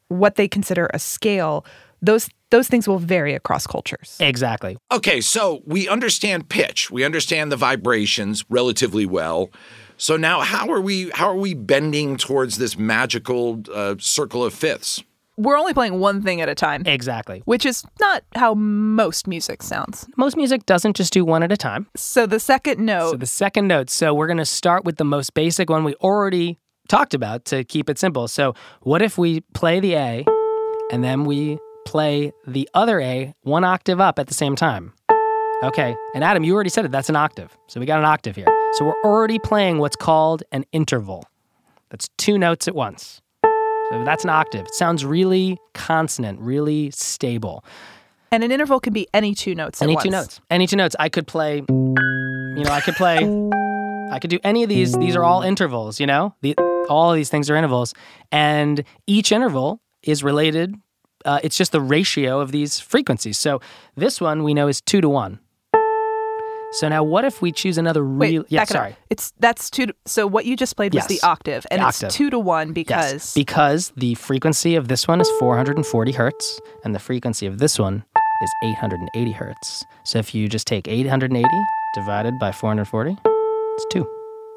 what 0.10 0.36
they 0.36 0.50
consider 0.50 0.90
a 0.94 1.00
scale, 1.00 1.66
those 2.02 2.30
those 2.54 2.68
things 2.68 2.88
will 2.88 3.00
vary 3.00 3.34
across 3.34 3.66
cultures. 3.66 4.16
Exactly. 4.20 4.78
Okay, 4.92 5.22
so 5.22 5.64
we 5.66 5.90
understand 5.90 6.50
pitch. 6.50 6.92
We 6.92 7.04
understand 7.04 7.52
the 7.52 7.58
vibrations 7.58 8.46
relatively 8.48 9.08
well. 9.08 9.50
So 9.98 10.18
now 10.18 10.42
how 10.42 10.70
are 10.72 10.82
we 10.82 11.10
how 11.12 11.28
are 11.28 11.36
we 11.36 11.54
bending 11.54 12.18
towards 12.18 12.58
this 12.58 12.78
magical 12.78 13.62
uh, 13.74 13.96
circle 14.00 14.44
of 14.44 14.54
fifths? 14.54 15.04
We're 15.36 15.58
only 15.58 15.74
playing 15.74 16.00
one 16.00 16.22
thing 16.22 16.42
at 16.42 16.50
a 16.50 16.54
time, 16.54 16.84
Exactly. 16.86 17.42
which 17.46 17.66
is 17.66 17.84
not 18.00 18.24
how 18.36 18.54
most 18.54 19.26
music 19.28 19.64
sounds. 19.64 20.08
Most 20.16 20.38
music 20.38 20.68
doesn't 20.68 20.96
just 20.96 21.12
do 21.12 21.26
one 21.26 21.42
at 21.42 21.52
a 21.52 21.58
time. 21.58 21.88
So 21.96 22.28
the 22.28 22.40
second 22.40 22.80
note. 22.86 23.12
So 23.12 23.18
the 23.18 23.26
second 23.26 23.68
note. 23.68 23.90
So 23.90 24.14
we're 24.14 24.28
going 24.28 24.38
to 24.38 24.46
start 24.46 24.86
with 24.86 24.98
the 24.98 25.04
most 25.06 25.34
basic 25.34 25.72
one 25.72 25.84
we 25.84 25.96
already 25.96 26.60
talked 26.88 27.16
about 27.16 27.46
to 27.46 27.64
keep 27.64 27.90
it 27.90 27.98
simple. 27.98 28.28
So, 28.28 28.54
what 28.82 29.02
if 29.02 29.18
we 29.18 29.42
play 29.54 29.80
the 29.80 29.96
A 29.96 30.26
and 30.92 31.04
then 31.04 31.24
we 31.26 31.58
play 31.86 32.32
the 32.46 32.70
other 32.74 33.00
A 33.00 33.34
one 33.42 33.64
octave 33.64 34.00
up 34.00 34.20
at 34.20 34.28
the 34.28 34.34
same 34.34 34.56
time? 34.56 34.94
Okay. 35.64 35.96
And 36.14 36.24
Adam, 36.24 36.44
you 36.44 36.54
already 36.54 36.70
said 36.70 36.86
it. 36.86 36.92
That's 36.92 37.10
an 37.10 37.16
octave. 37.16 37.58
So, 37.68 37.80
we 37.80 37.86
got 37.86 38.00
an 38.00 38.06
octave 38.06 38.36
here. 38.36 38.48
So, 38.76 38.86
we're 38.86 39.02
already 39.04 39.38
playing 39.38 39.78
what's 39.78 39.96
called 39.96 40.44
an 40.52 40.66
interval. 40.72 41.28
That's 41.90 42.10
two 42.18 42.40
notes 42.40 42.68
at 42.68 42.74
once. 42.74 43.22
So, 43.44 44.04
that's 44.04 44.24
an 44.24 44.32
octave. 44.32 44.66
It 44.66 44.74
sounds 44.74 45.06
really 45.06 45.60
consonant, 45.74 46.40
really 46.40 46.90
stable. 46.92 47.64
And 48.32 48.44
an 48.44 48.52
interval 48.52 48.80
can 48.80 48.94
be 48.94 49.08
any 49.14 49.36
two 49.36 49.54
notes. 49.54 49.80
at 49.80 49.88
once. 49.88 50.04
Any 50.04 50.10
two 50.10 50.12
notes. 50.12 50.42
Any 50.50 50.66
two 50.68 50.76
notes. 50.76 50.96
I 51.00 51.08
could 51.10 51.28
play, 51.28 51.58
you 51.70 52.64
know, 52.64 52.72
I 52.72 52.82
could 52.84 52.96
play, 52.96 53.18
I 54.12 54.18
could 54.20 54.32
do 54.32 54.40
any 54.44 54.64
of 54.64 54.70
these. 54.70 54.94
These 54.94 55.16
are 55.16 55.24
all 55.24 55.44
intervals, 55.44 56.00
you 56.00 56.08
know? 56.08 56.34
The, 56.42 56.56
all 56.90 57.12
of 57.12 57.16
these 57.16 57.30
things 57.30 57.52
are 57.52 57.56
intervals. 57.56 57.94
And 58.32 58.84
each 59.06 59.32
interval 59.32 59.82
is 60.02 60.24
related. 60.24 60.74
Uh, 61.26 61.40
it's 61.44 61.56
just 61.56 61.72
the 61.74 61.80
ratio 61.80 62.40
of 62.40 62.52
these 62.52 62.80
frequencies. 62.80 63.38
So 63.38 63.62
this 63.96 64.20
one 64.20 64.44
we 64.44 64.56
know 64.56 64.68
is 64.68 64.82
two 64.82 65.00
to 65.00 65.10
one. 65.10 65.38
So 66.80 66.90
now 66.90 67.04
what 67.04 67.24
if 67.24 67.42
we 67.42 67.52
choose 67.52 67.78
another 67.78 68.04
real. 68.04 68.46
Yeah, 68.50 68.62
back 68.62 68.72
it 68.72 68.76
up. 68.76 68.80
sorry. 68.82 68.96
It's 69.10 69.32
that's 69.40 69.70
two. 69.70 69.88
To, 69.88 69.96
so 70.06 70.26
what 70.26 70.46
you 70.46 70.56
just 70.56 70.76
played 70.76 70.94
was 70.94 71.04
Yes. 71.10 71.22
the 71.22 71.26
octave, 71.28 71.66
and 71.70 71.82
The 71.82 71.88
it's 71.88 72.04
two 72.16 72.30
to 72.32 72.40
one 72.40 72.70
Yes, 72.70 72.74
because 72.74 73.34
because 73.36 73.94
the 73.96 74.16
frequency 74.16 74.76
of 74.76 74.88
this 74.88 75.08
one 75.08 75.22
is 75.22 75.30
440 75.40 76.12
hertz, 76.14 76.60
and 76.84 76.96
the 76.96 77.00
frequency 77.00 77.46
of 77.46 77.60
this 77.60 77.78
one 77.78 78.04
is 78.42 78.50
880 78.64 79.32
hertz. 79.34 79.86
So 80.06 80.18
if 80.20 80.34
you 80.34 80.50
just 80.50 80.66
take 80.68 80.88
880 80.88 81.48
divided 81.96 82.34
by 82.40 82.52
440, 82.52 83.18
it's 83.24 83.86
two. 83.92 84.08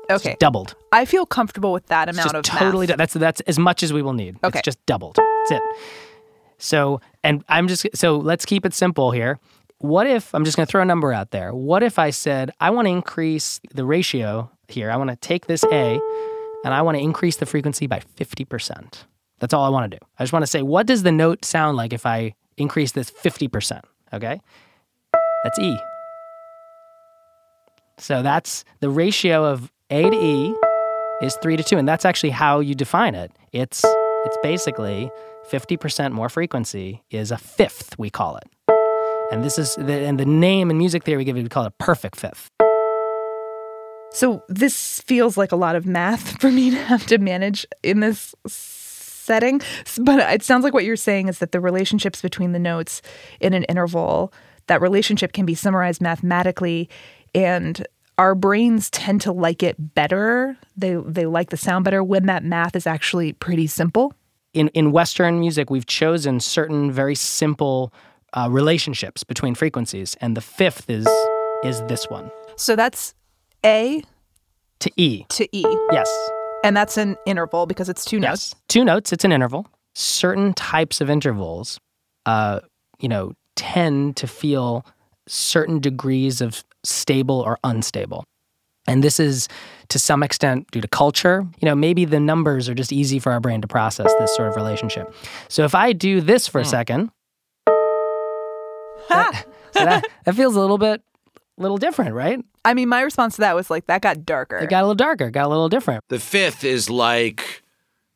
It's 0.09 0.25
okay. 0.25 0.37
doubled. 0.39 0.75
I 0.93 1.05
feel 1.05 1.27
comfortable 1.27 1.73
with 1.73 1.87
that 1.89 2.09
It's 2.09 2.17
amount 2.17 2.33
just 2.33 2.53
of 2.55 2.59
totally. 2.59 2.87
dou- 2.87 2.97
that's 2.97 3.13
that's 3.15 3.41
as 3.43 3.59
much 3.59 3.83
as 3.83 3.93
we 3.93 4.01
will 4.03 4.13
need. 4.15 4.37
Okay. 4.43 4.61
It's 4.61 4.65
just 4.65 4.85
doubled. 4.87 5.17
That's 5.17 5.51
it. 5.51 5.63
So 6.59 7.01
and 7.23 7.45
I'm 7.49 7.69
just 7.69 7.87
so 7.95 8.17
let's 8.17 8.47
keep 8.47 8.65
it 8.65 8.73
simple 8.73 9.11
here. 9.11 9.39
What 9.79 10.07
if 10.07 10.35
I'm 10.35 10.45
just 10.45 10.57
going 10.57 10.67
to 10.67 10.71
throw 10.71 10.81
a 10.81 10.87
number 10.87 11.13
out 11.13 11.33
there? 11.33 11.55
What 11.55 11.83
if 11.83 11.99
I 11.99 12.11
said 12.11 12.51
I 12.61 12.71
want 12.71 12.87
to 12.87 12.91
increase 12.91 13.61
the 13.75 13.85
ratio 13.85 14.51
here? 14.69 14.91
I 14.91 14.97
want 14.97 15.11
to 15.11 15.17
take 15.17 15.47
this 15.47 15.65
A 15.65 16.01
and 16.65 16.73
I 16.73 16.81
want 16.83 16.97
to 16.97 17.03
increase 17.03 17.37
the 17.37 17.47
frequency 17.47 17.87
by 17.87 18.01
50%. 18.17 19.05
That's 19.39 19.53
all 19.53 19.65
I 19.65 19.69
want 19.69 19.91
to 19.91 19.99
do. 19.99 20.07
I 20.19 20.23
just 20.23 20.33
want 20.33 20.45
to 20.45 20.47
say 20.47 20.63
what 20.63 20.87
does 20.87 21.03
the 21.03 21.13
note 21.13 21.45
sound 21.45 21.77
like 21.77 21.93
if 21.93 22.07
I 22.07 22.35
increase 22.57 22.93
this 22.93 23.11
50%, 23.11 23.83
okay? 24.15 24.41
That's 25.45 25.59
E. 25.59 25.79
So 27.99 28.23
that's 28.23 28.65
the 28.81 28.89
ratio 28.89 29.45
of 29.45 29.71
A 29.91 30.09
to 30.09 30.17
E 30.17 30.55
is 31.21 31.37
3 31.43 31.59
to 31.59 31.63
2 31.63 31.77
and 31.77 31.87
that's 31.87 32.07
actually 32.07 32.31
how 32.31 32.61
you 32.61 32.75
define 32.75 33.15
it. 33.15 33.31
It's 33.53 33.85
it's 34.25 34.39
basically 34.43 35.11
50% 35.51 36.13
more 36.13 36.29
frequency 36.31 37.03
is 37.11 37.31
a 37.31 37.37
fifth 37.39 37.99
we 37.99 38.09
call 38.09 38.39
it. 38.39 38.45
And 39.33 39.43
this 39.43 39.59
is 39.59 39.75
the, 39.75 39.93
and 39.93 40.21
the 40.21 40.25
name 40.25 40.71
in 40.71 40.79
music 40.79 41.03
theory 41.03 41.19
we 41.19 41.25
give 41.25 41.37
it 41.37 41.43
we 41.43 41.49
call 41.49 41.65
it 41.65 41.69
a 41.69 41.85
perfect 41.85 42.17
fifth. 42.17 42.51
So 44.13 44.45
this 44.49 45.01
feels 45.01 45.37
like 45.37 45.53
a 45.53 45.57
lot 45.57 45.75
of 45.77 45.85
math 45.85 46.39
for 46.41 46.51
me 46.51 46.71
to 46.71 46.77
have 46.77 47.07
to 47.07 47.19
manage 47.19 47.67
in 47.83 48.01
this 48.01 48.35
setting. 48.47 49.61
But 50.01 50.21
it 50.33 50.43
sounds 50.43 50.63
like 50.63 50.73
what 50.73 50.85
you're 50.85 50.97
saying 50.97 51.29
is 51.29 51.41
that 51.41 51.53
the 51.53 51.61
relationships 51.61 52.23
between 52.23 52.53
the 52.53 52.61
notes 52.61 53.03
in 53.41 53.53
an 53.53 53.65
interval, 53.65 54.33
that 54.69 54.81
relationship 54.81 55.33
can 55.33 55.45
be 55.45 55.55
summarized 55.55 56.01
mathematically 56.01 56.89
and 57.35 57.85
our 58.19 58.35
brains 58.35 58.89
tend 58.91 59.21
to 59.23 59.33
like 59.33 59.63
it 59.63 59.95
better. 59.95 60.57
They 60.77 60.95
they 60.95 61.27
like 61.27 61.51
the 61.51 61.57
sound 61.57 61.85
better 61.85 62.03
when 62.03 62.27
that 62.27 62.45
math 62.45 62.75
is 62.75 62.87
actually 62.87 63.33
pretty 63.35 63.67
simple. 63.67 64.15
in 64.55 64.69
in 64.69 64.93
Western 64.93 65.41
music, 65.41 65.69
we've 65.69 65.85
chosen 65.85 66.41
certain 66.41 66.91
very 66.91 67.15
simple 67.15 67.93
uh, 68.37 68.49
relationships 68.51 69.25
between 69.25 69.55
frequencies, 69.55 70.17
and 70.21 70.37
the 70.37 70.41
fifth 70.41 70.89
is 70.91 71.07
is 71.65 71.83
this 71.89 72.09
one 72.11 72.31
So 72.57 72.77
that's 72.77 73.15
A 73.65 74.03
to 74.81 74.91
E. 74.97 75.25
to 75.31 75.45
E. 75.57 75.65
Yes, 75.91 76.09
And 76.63 76.77
that's 76.77 76.97
an 76.99 77.17
interval 77.27 77.67
because 77.67 77.89
it's 77.89 78.05
two 78.05 78.21
notes. 78.21 78.53
yes, 78.55 78.63
two 78.69 78.85
notes. 78.85 79.13
It's 79.13 79.25
an 79.25 79.33
interval. 79.33 79.67
Certain 79.95 80.53
types 80.53 81.01
of 81.01 81.09
intervals, 81.09 81.81
uh, 82.27 82.61
you 83.01 83.09
know, 83.09 83.33
tend 83.57 84.17
to 84.19 84.27
feel 84.27 84.85
certain 85.27 85.81
degrees 85.81 86.41
of 86.43 86.63
stable 86.85 87.41
or 87.41 87.59
unstable. 87.65 88.25
And 88.87 89.03
this 89.03 89.19
is 89.19 89.49
to 89.89 89.99
some 89.99 90.23
extent 90.23 90.71
due 90.71 90.81
to 90.83 90.87
culture. 90.89 91.45
You 91.61 91.67
know, 91.67 91.75
maybe 91.75 92.05
the 92.05 92.21
numbers 92.21 92.69
are 92.69 92.75
just 92.75 92.93
easy 92.93 93.19
for 93.19 93.33
our 93.33 93.41
brain 93.41 93.61
to 93.63 93.67
process 93.67 94.13
this 94.19 94.37
sort 94.37 94.49
of 94.51 94.57
relationship. 94.57 95.13
So 95.49 95.65
if 95.65 95.75
I 95.75 95.93
do 95.95 96.21
this 96.21 96.47
for 96.47 96.61
a 96.61 96.65
second, 96.65 97.11
Ha! 99.09 99.45
So 99.73 99.85
that, 99.85 100.07
that 100.25 100.35
feels 100.35 100.57
a 100.57 100.61
little 100.61 100.79
bit, 100.79 101.03
little 101.59 101.77
different, 101.77 102.15
right? 102.15 102.43
I 102.65 102.73
mean, 102.73 102.89
my 102.89 103.03
response 103.03 103.35
to 103.35 103.43
that 103.43 103.55
was 103.55 103.69
like 103.69 103.87
that 103.89 104.01
got 104.01 104.25
darker. 104.25 104.57
It 104.57 104.71
got 104.71 104.81
a 104.81 104.87
little 104.87 104.95
darker, 104.95 105.31
got 105.31 105.45
a 105.45 105.49
little 105.49 105.69
different. 105.69 106.03
The 106.09 106.19
fifth 106.19 106.65
is 106.65 106.89
like 106.89 107.63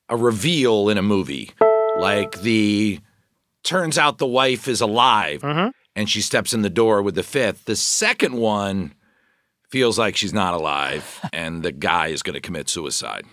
a 0.08 0.16
reveal 0.16 0.88
in 0.88 0.96
a 0.96 1.02
movie. 1.02 1.50
Like 1.98 2.40
the 2.40 3.00
turns 3.62 3.98
out 3.98 4.18
the 4.18 4.26
wife 4.26 4.68
is 4.68 4.80
alive 4.80 5.42
mm-hmm. 5.42 5.68
and 5.94 6.10
she 6.10 6.20
steps 6.20 6.52
in 6.52 6.62
the 6.62 6.70
door 6.70 7.02
with 7.02 7.14
the 7.14 7.22
fifth. 7.22 7.66
The 7.66 7.76
second 7.76 8.34
one 8.34 8.94
feels 9.70 9.98
like 9.98 10.16
she's 10.16 10.32
not 10.32 10.54
alive 10.54 11.20
and 11.32 11.62
the 11.62 11.72
guy 11.72 12.08
is 12.08 12.22
going 12.22 12.34
to 12.34 12.40
commit 12.40 12.68
suicide. 12.68 13.24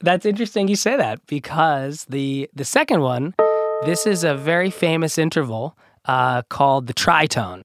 That's 0.00 0.26
interesting 0.26 0.68
you 0.68 0.76
say 0.76 0.96
that 0.96 1.24
because 1.26 2.04
the 2.06 2.48
the 2.54 2.64
second 2.64 3.02
one, 3.02 3.34
this 3.84 4.06
is 4.06 4.24
a 4.24 4.34
very 4.34 4.70
famous 4.70 5.18
interval 5.18 5.76
uh, 6.04 6.42
called 6.42 6.86
the 6.86 6.94
tritone, 6.94 7.62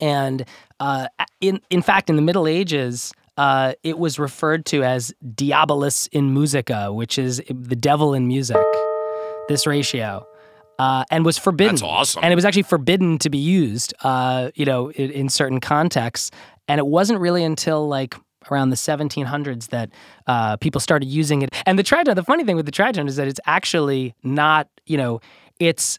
and 0.00 0.44
uh, 0.80 1.08
in 1.40 1.60
in 1.70 1.82
fact, 1.82 2.10
in 2.10 2.16
the 2.16 2.22
Middle 2.22 2.46
Ages, 2.46 3.12
uh, 3.36 3.74
it 3.82 3.98
was 3.98 4.18
referred 4.18 4.64
to 4.66 4.82
as 4.82 5.12
diabolus 5.34 6.08
in 6.12 6.32
musica, 6.32 6.92
which 6.92 7.18
is 7.18 7.42
the 7.48 7.76
devil 7.76 8.14
in 8.14 8.26
music. 8.26 8.56
This 9.48 9.66
ratio. 9.66 10.26
Uh, 10.78 11.04
and 11.10 11.24
was 11.24 11.38
forbidden. 11.38 11.76
That's 11.76 11.82
awesome. 11.82 12.22
And 12.22 12.32
it 12.32 12.34
was 12.34 12.44
actually 12.44 12.64
forbidden 12.64 13.16
to 13.18 13.30
be 13.30 13.38
used, 13.38 13.94
uh, 14.02 14.50
you 14.54 14.66
know, 14.66 14.90
in, 14.90 15.10
in 15.10 15.28
certain 15.30 15.58
contexts. 15.58 16.30
And 16.68 16.78
it 16.78 16.86
wasn't 16.86 17.18
really 17.20 17.42
until 17.42 17.88
like 17.88 18.14
around 18.50 18.70
the 18.70 18.76
1700s 18.76 19.68
that 19.68 19.90
uh, 20.26 20.56
people 20.58 20.80
started 20.80 21.06
using 21.06 21.42
it. 21.42 21.54
And 21.64 21.78
the 21.78 21.82
tritone, 21.82 22.14
the 22.14 22.22
funny 22.22 22.44
thing 22.44 22.56
with 22.56 22.66
the 22.66 22.72
tritone 22.72 23.08
is 23.08 23.16
that 23.16 23.26
it's 23.26 23.40
actually 23.46 24.14
not, 24.22 24.68
you 24.84 24.96
know, 24.96 25.20
it's 25.58 25.98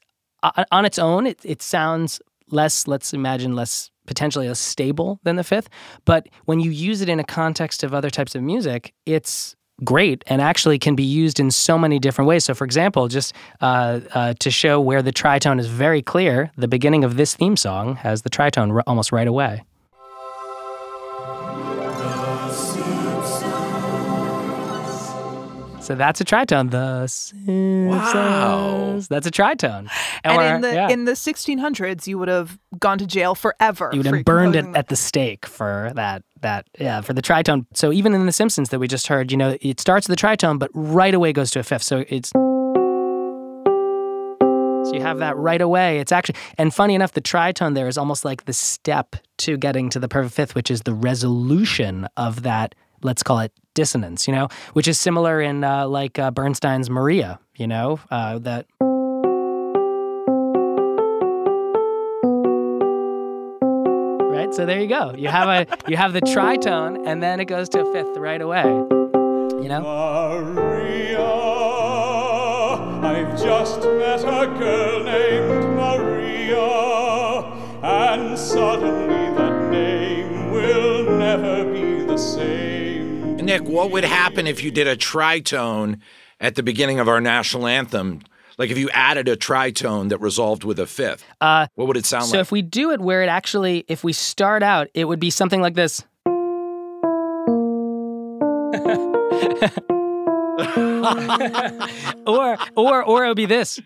on 0.72 0.86
its 0.86 1.00
own, 1.00 1.28
it, 1.28 1.40
it 1.44 1.62
sounds 1.62 2.22
less, 2.50 2.88
let's 2.88 3.14
imagine, 3.14 3.56
less 3.56 3.92
potentially 4.06 4.48
less 4.48 4.60
stable 4.60 5.20
than 5.24 5.36
the 5.36 5.44
fifth. 5.44 5.70
But 6.06 6.28
when 6.46 6.60
you 6.60 6.72
use 6.72 7.02
it 7.02 7.10
in 7.10 7.20
a 7.20 7.24
context 7.24 7.84
of 7.84 7.94
other 7.94 8.10
types 8.10 8.36
of 8.36 8.42
music, 8.42 8.94
it's 9.06 9.56
great 9.84 10.24
and 10.28 10.42
actually 10.42 10.80
can 10.80 10.96
be 10.96 11.04
used 11.04 11.40
in 11.40 11.52
so 11.52 11.78
many 11.78 12.00
different 12.00 12.28
ways. 12.28 12.44
So, 12.46 12.56
for 12.56 12.64
example, 12.64 13.08
just 13.08 13.34
uh, 13.62 14.00
uh, 14.14 14.34
to 14.40 14.50
show 14.50 14.82
where 14.82 15.02
the 15.02 15.14
tritone 15.14 15.60
is 15.60 15.68
very 15.68 16.02
clear, 16.02 16.52
the 16.58 16.68
beginning 16.68 17.04
of 17.04 17.18
this 17.18 17.36
theme 17.36 17.58
song 17.58 17.96
has 17.98 18.24
the 18.24 18.30
tritone 18.30 18.74
r- 18.74 18.84
almost 18.88 19.12
right 19.12 19.28
away. 19.28 19.64
So 25.88 25.96
that's 25.96 26.20
a 26.20 26.26
tritone. 26.26 26.70
The 26.70 27.08
Simpsons. 27.08 29.08
That's 29.08 29.26
a 29.26 29.32
tritone. 29.32 29.90
and 30.22 30.36
we're- 30.36 30.56
in 30.56 30.62
the 30.62 30.74
yeah. 30.74 30.90
in 30.90 31.06
the 31.06 31.14
1600s, 31.14 32.08
you 32.08 32.18
would 32.18 32.28
have 32.28 32.60
gone 32.78 32.98
to 32.98 33.08
jail 33.08 33.36
forever. 33.36 33.90
you 33.94 34.00
would 34.00 34.14
have 34.14 34.26
burned 34.26 34.58
it 34.58 34.66
at 34.76 34.90
the 34.90 34.98
stake 34.98 35.46
for 35.46 35.94
that 35.96 36.24
that 36.42 36.68
yeah 36.78 37.00
for 37.02 37.14
the 37.14 37.22
tritone 37.22 37.66
so 37.74 37.92
even 37.92 38.14
in 38.14 38.28
the 38.28 38.32
simpsons 38.32 38.70
that 38.70 38.78
we 38.80 38.88
just 38.88 39.08
heard 39.08 39.32
you 39.32 39.38
know 39.38 39.58
it 39.60 39.80
starts 39.80 40.08
with 40.08 40.20
the 40.20 40.28
tritone 40.28 40.60
but 40.60 40.70
right 40.76 41.16
away 41.16 41.34
goes 41.34 41.50
to 41.50 41.60
a 41.60 41.64
fifth 41.64 41.82
so 41.82 42.06
it's 42.10 42.30
so 42.30 42.38
you 44.94 45.02
have 45.02 45.18
that 45.18 45.36
right 45.36 45.62
away 45.62 46.00
it's 46.00 46.12
actually 46.12 46.36
and 46.60 46.76
funny 46.76 46.94
enough 46.94 47.14
the 47.14 47.22
tritone 47.22 47.74
there 47.74 47.88
is 47.88 47.98
almost 47.98 48.24
like 48.24 48.46
the 48.46 48.54
step 48.54 49.16
to 49.38 49.58
getting 49.58 49.90
to 49.90 49.98
the 50.00 50.08
perfect 50.08 50.36
fifth 50.36 50.54
which 50.54 50.70
is 50.70 50.82
the 50.82 50.94
resolution 50.94 52.08
of 52.18 52.44
that 52.44 52.76
let's 53.04 53.24
call 53.24 53.40
it 53.40 53.52
dissonance 53.74 54.28
you 54.28 54.34
know 54.34 54.48
which 54.74 54.88
is 54.88 55.00
similar 55.00 55.40
in 55.42 55.64
uh, 55.64 55.88
like 55.88 56.18
uh, 56.18 56.32
bernstein's 56.32 56.90
maria 56.90 57.40
you 57.56 57.68
know 57.68 58.00
uh, 58.12 58.40
that 58.40 58.66
right? 64.48 64.56
So 64.56 64.66
there 64.66 64.80
you 64.80 64.88
go. 64.88 65.14
You 65.18 65.30
have 65.30 65.48
a 65.50 65.68
you 65.90 65.98
have 65.98 66.14
the 66.14 66.22
tritone, 66.22 67.08
and 67.08 67.22
then 67.22 67.40
it 67.40 67.46
goes 67.46 67.70
to 67.70 67.82
a 67.82 67.94
fifth 67.94 68.18
right 68.18 68.42
away. 68.42 68.64
You 68.64 69.70
know, 69.70 69.82
Maria, 70.54 71.24
I've 73.04 73.40
just 73.42 73.80
met 73.82 74.22
a 74.22 74.48
girl 74.58 75.04
named 75.04 75.76
Maria, 75.76 76.70
and 77.84 78.38
suddenly 78.38 79.36
that 79.38 79.72
name 79.72 80.52
will 80.52 81.18
never 81.18 81.66
be 81.66 82.06
the 82.06 82.18
same. 82.18 82.77
Nick, 83.48 83.64
what 83.64 83.92
would 83.92 84.04
happen 84.04 84.46
if 84.46 84.62
you 84.62 84.72
did 84.72 84.88
a 84.88 84.98
tritone 84.98 86.02
at 86.38 86.56
the 86.56 86.64
beginning 86.64 87.00
of 87.00 87.08
our 87.08 87.22
national 87.22 87.66
anthem? 87.66 88.20
Like 88.58 88.72
if 88.72 88.78
you 88.78 88.90
added 88.90 89.30
a 89.30 89.38
tritone 89.38 90.10
that 90.10 90.18
resolved 90.18 90.66
with 90.66 90.80
a 90.80 90.86
fifth, 90.86 91.24
Uh, 91.40 91.68
what 91.76 91.88
would 91.88 91.96
it 91.96 92.06
sound 92.06 92.26
so 92.26 92.32
like? 92.32 92.36
So 92.36 92.40
if 92.42 92.52
we 92.52 92.62
do 92.62 92.92
it 92.92 93.00
where 93.00 93.24
it 93.24 93.30
actually, 93.30 93.86
if 93.88 94.04
we 94.04 94.12
start 94.12 94.64
out, 94.64 94.90
it 94.94 95.06
would 95.06 95.22
be 95.22 95.30
something 95.30 95.62
like 95.62 95.76
this. 95.76 96.04
or 102.28 102.58
or 102.76 103.04
or 103.04 103.26
it 103.26 103.28
would 103.30 103.38
be 103.38 103.46
this. 103.46 103.78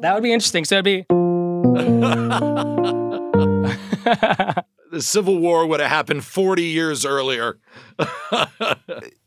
That 0.00 0.14
would 0.14 0.22
be 0.22 0.32
interesting. 0.32 0.64
So 0.64 0.76
it'd 0.78 0.84
be 0.84 1.04
the 4.98 5.02
Civil 5.02 5.38
War 5.38 5.64
would 5.64 5.78
have 5.78 5.90
happened 5.90 6.24
40 6.24 6.64
years 6.64 7.04
earlier. 7.04 7.60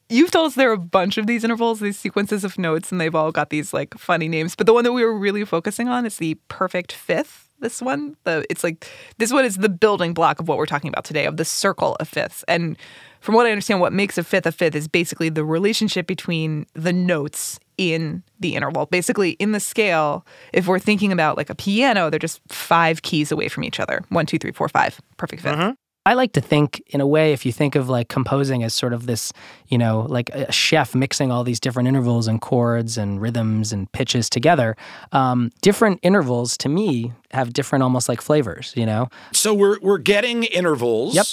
You've 0.10 0.30
told 0.30 0.48
us 0.48 0.56
there 0.56 0.70
are 0.70 0.74
a 0.74 0.78
bunch 0.78 1.18
of 1.18 1.28
these 1.28 1.46
intervals, 1.46 1.80
these 1.80 1.98
sequences 1.98 2.44
of 2.44 2.60
notes, 2.60 2.92
and 2.92 3.00
they've 3.00 3.16
all 3.16 3.32
got 3.32 3.52
these 3.52 3.74
like 3.74 3.98
funny 3.98 4.28
names. 4.28 4.54
But 4.54 4.68
the 4.68 4.74
one 4.74 4.84
that 4.84 4.92
we 4.92 5.06
were 5.06 5.18
really 5.18 5.46
focusing 5.46 5.88
on 5.88 6.06
is 6.06 6.18
the 6.18 6.36
perfect 6.50 6.92
fifth. 6.92 7.48
This 7.62 7.82
one, 7.82 8.18
the 8.26 8.46
it's 8.50 8.66
like 8.66 8.86
this 9.18 9.32
one 9.32 9.46
is 9.46 9.60
the 9.60 9.70
building 9.70 10.14
block 10.14 10.42
of 10.42 10.50
what 10.50 10.58
we're 10.58 10.66
talking 10.66 10.90
about 10.90 11.06
today, 11.06 11.26
of 11.26 11.38
the 11.38 11.46
circle 11.46 11.96
of 12.02 12.10
fifths. 12.10 12.44
And 12.50 12.76
from 13.22 13.36
what 13.36 13.48
I 13.48 13.52
understand, 13.52 13.80
what 13.80 13.94
makes 13.94 14.18
a 14.18 14.24
fifth 14.26 14.46
a 14.46 14.52
fifth 14.52 14.76
is 14.76 14.90
basically 14.90 15.30
the 15.30 15.46
relationship 15.46 16.06
between 16.06 16.66
the 16.74 16.92
notes 16.92 17.61
in 17.78 18.24
the 18.40 18.56
interval. 18.56 18.86
Basically, 18.86 19.32
in 19.32 19.52
the 19.52 19.60
scale, 19.60 20.26
if 20.54 20.68
we're 20.68 20.80
thinking 20.80 21.12
about 21.12 21.38
like 21.38 21.50
a 21.50 21.56
piano, 21.56 22.10
they're 22.10 22.20
just 22.20 22.42
five 22.50 23.02
keys 23.02 23.32
away 23.32 23.48
from 23.48 23.64
each 23.64 23.80
other. 23.80 24.04
One, 24.10 24.26
two, 24.26 24.38
three, 24.38 24.52
four, 24.52 24.70
five. 24.70 25.00
Perfect 25.18 25.44
5th 25.44 25.76
I 26.04 26.16
like 26.16 26.34
to 26.34 26.42
think, 26.42 26.82
in 26.88 27.00
a 27.00 27.06
way, 27.06 27.32
if 27.32 27.46
you 27.46 27.52
think 27.52 27.76
of 27.76 27.88
like 27.88 28.10
composing 28.10 28.64
as 28.64 28.74
sort 28.74 28.92
of 28.92 29.06
this, 29.06 29.32
you 29.68 29.78
know, 29.78 30.08
like 30.10 30.30
a 30.32 30.52
chef 30.52 30.96
mixing 30.96 31.32
all 31.32 31.44
these 31.44 31.60
different 31.60 31.88
intervals 31.88 32.28
and 32.28 32.42
chords 32.42 32.98
and 32.98 33.22
rhythms 33.22 33.72
and 33.72 33.92
pitches 33.92 34.28
together, 34.28 34.76
um, 35.12 35.52
different 35.62 36.00
intervals 36.02 36.58
to 36.58 36.70
me 36.70 37.14
have 37.30 37.54
different 37.54 37.84
almost 37.84 38.10
like 38.10 38.20
flavors, 38.20 38.74
you 38.76 38.86
know? 38.86 39.10
So 39.32 39.54
we're 39.54 39.80
we're 39.80 40.00
getting 40.00 40.44
intervals. 40.46 41.14
Yep. 41.14 41.26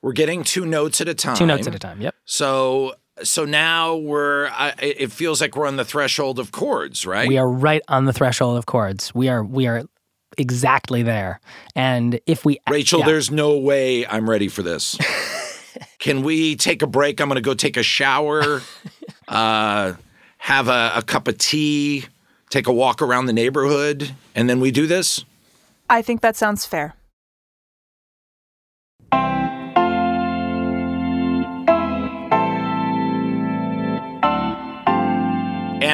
We're 0.00 0.12
getting 0.12 0.42
two 0.42 0.64
notes 0.64 1.00
at 1.00 1.08
a 1.08 1.14
time. 1.14 1.36
Two 1.36 1.46
notes 1.46 1.66
at 1.66 1.74
a 1.74 1.78
time. 1.78 2.00
Yep. 2.00 2.14
So 2.24 2.94
so 3.22 3.44
now 3.44 3.94
we're 3.96 4.48
I, 4.48 4.74
it 4.80 5.00
it 5.02 5.12
feels 5.12 5.40
like 5.40 5.56
we're 5.56 5.66
on 5.66 5.76
the 5.76 5.84
threshold 5.84 6.38
of 6.38 6.52
chords, 6.52 7.06
right? 7.06 7.28
We 7.28 7.38
are 7.38 7.48
right 7.48 7.82
on 7.88 8.06
the 8.06 8.12
threshold 8.12 8.58
of 8.58 8.66
chords. 8.66 9.14
We 9.14 9.28
are, 9.28 9.44
we 9.44 9.66
are 9.66 9.84
exactly 10.36 11.02
there. 11.02 11.40
And 11.74 12.20
if 12.26 12.44
we, 12.44 12.58
Rachel, 12.68 13.00
yeah. 13.00 13.06
there's 13.06 13.30
no 13.30 13.56
way 13.56 14.06
I'm 14.06 14.28
ready 14.28 14.48
for 14.48 14.62
this. 14.62 14.98
Can 15.98 16.22
we 16.22 16.56
take 16.56 16.82
a 16.82 16.86
break? 16.86 17.20
I'm 17.20 17.28
going 17.28 17.36
to 17.36 17.40
go 17.40 17.54
take 17.54 17.76
a 17.76 17.82
shower, 17.82 18.62
uh, 19.28 19.94
have 20.38 20.68
a, 20.68 20.92
a 20.96 21.02
cup 21.02 21.28
of 21.28 21.38
tea, 21.38 22.04
take 22.50 22.66
a 22.66 22.72
walk 22.72 23.00
around 23.00 23.26
the 23.26 23.32
neighborhood, 23.32 24.14
and 24.34 24.48
then 24.48 24.60
we 24.60 24.70
do 24.70 24.86
this? 24.86 25.24
I 25.88 26.02
think 26.02 26.20
that 26.20 26.36
sounds 26.36 26.66
fair. 26.66 26.94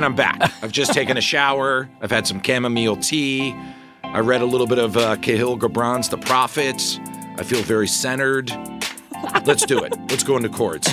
And 0.01 0.07
I'm 0.07 0.15
back. 0.15 0.51
I've 0.63 0.73
just 0.73 0.95
taken 0.95 1.19
a 1.19 1.21
shower. 1.21 1.87
I've 2.01 2.11
had 2.11 2.27
some 2.27 2.43
chamomile 2.43 2.97
tea. 2.97 3.55
I 4.03 4.21
read 4.21 4.41
a 4.41 4.47
little 4.47 4.67
bit 4.67 4.79
of 4.79 4.97
uh, 4.97 5.17
Kahlil 5.17 5.61
Gibran's 5.61 6.09
The 6.09 6.17
Prophets. 6.17 6.99
I 7.37 7.43
feel 7.43 7.63
very 7.63 7.87
centered. 7.87 8.51
Let's 9.45 9.67
do 9.67 9.85
it. 9.85 9.95
Let's 10.09 10.25
go 10.25 10.39
into 10.39 10.49
chords. 10.49 10.89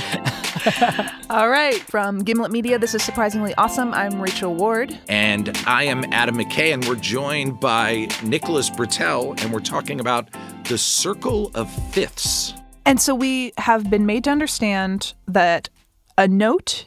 All 1.30 1.48
right, 1.48 1.80
from 1.90 2.20
Gimlet 2.20 2.52
Media, 2.52 2.78
this 2.78 2.94
is 2.94 3.02
Surprisingly 3.02 3.56
Awesome. 3.56 3.94
I'm 3.94 4.22
Rachel 4.22 4.54
Ward. 4.54 5.00
And 5.08 5.58
I 5.66 5.84
am 5.84 6.04
Adam 6.12 6.36
McKay, 6.36 6.74
and 6.74 6.84
we're 6.84 6.96
joined 6.96 7.62
by 7.62 8.10
Nicholas 8.26 8.70
Britell, 8.70 9.41
and 9.41 9.54
we're 9.54 9.62
talking 9.62 10.02
about 10.02 10.28
the 10.65 10.78
circle 10.78 11.50
of 11.56 11.72
fifths. 11.93 12.54
And 12.86 13.00
so 13.00 13.15
we 13.15 13.54
have 13.58 13.89
been 13.89 14.06
made 14.06 14.26
to 14.26 14.32
understand 14.32 15.13
that 15.30 15.70
a 16.17 16.28
note 16.28 16.86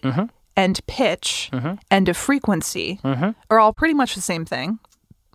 and 0.60 0.86
pitch 0.86 1.48
mm-hmm. 1.52 1.74
and 1.90 2.08
a 2.08 2.14
frequency 2.14 3.00
mm-hmm. 3.02 3.30
are 3.48 3.58
all 3.58 3.72
pretty 3.72 3.94
much 3.94 4.14
the 4.14 4.20
same 4.20 4.44
thing. 4.44 4.78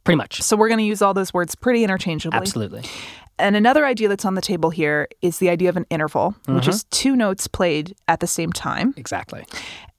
pretty 0.03 0.17
much. 0.17 0.41
So 0.41 0.55
we're 0.55 0.69
going 0.69 0.77
to 0.77 0.85
use 0.85 1.01
all 1.01 1.13
those 1.13 1.33
words 1.33 1.55
pretty 1.55 1.83
interchangeably. 1.83 2.37
Absolutely. 2.37 2.83
And 3.37 3.55
another 3.57 3.85
idea 3.85 4.07
that's 4.07 4.23
on 4.23 4.35
the 4.35 4.41
table 4.41 4.69
here 4.69 5.09
is 5.21 5.39
the 5.39 5.49
idea 5.49 5.67
of 5.67 5.75
an 5.75 5.85
interval, 5.89 6.35
which 6.47 6.67
is 6.69 6.83
mm-hmm. 6.83 6.89
two 6.91 7.15
notes 7.17 7.47
played 7.47 7.93
at 8.07 8.19
the 8.21 8.27
same 8.27 8.53
time. 8.53 8.93
Exactly. 8.95 9.45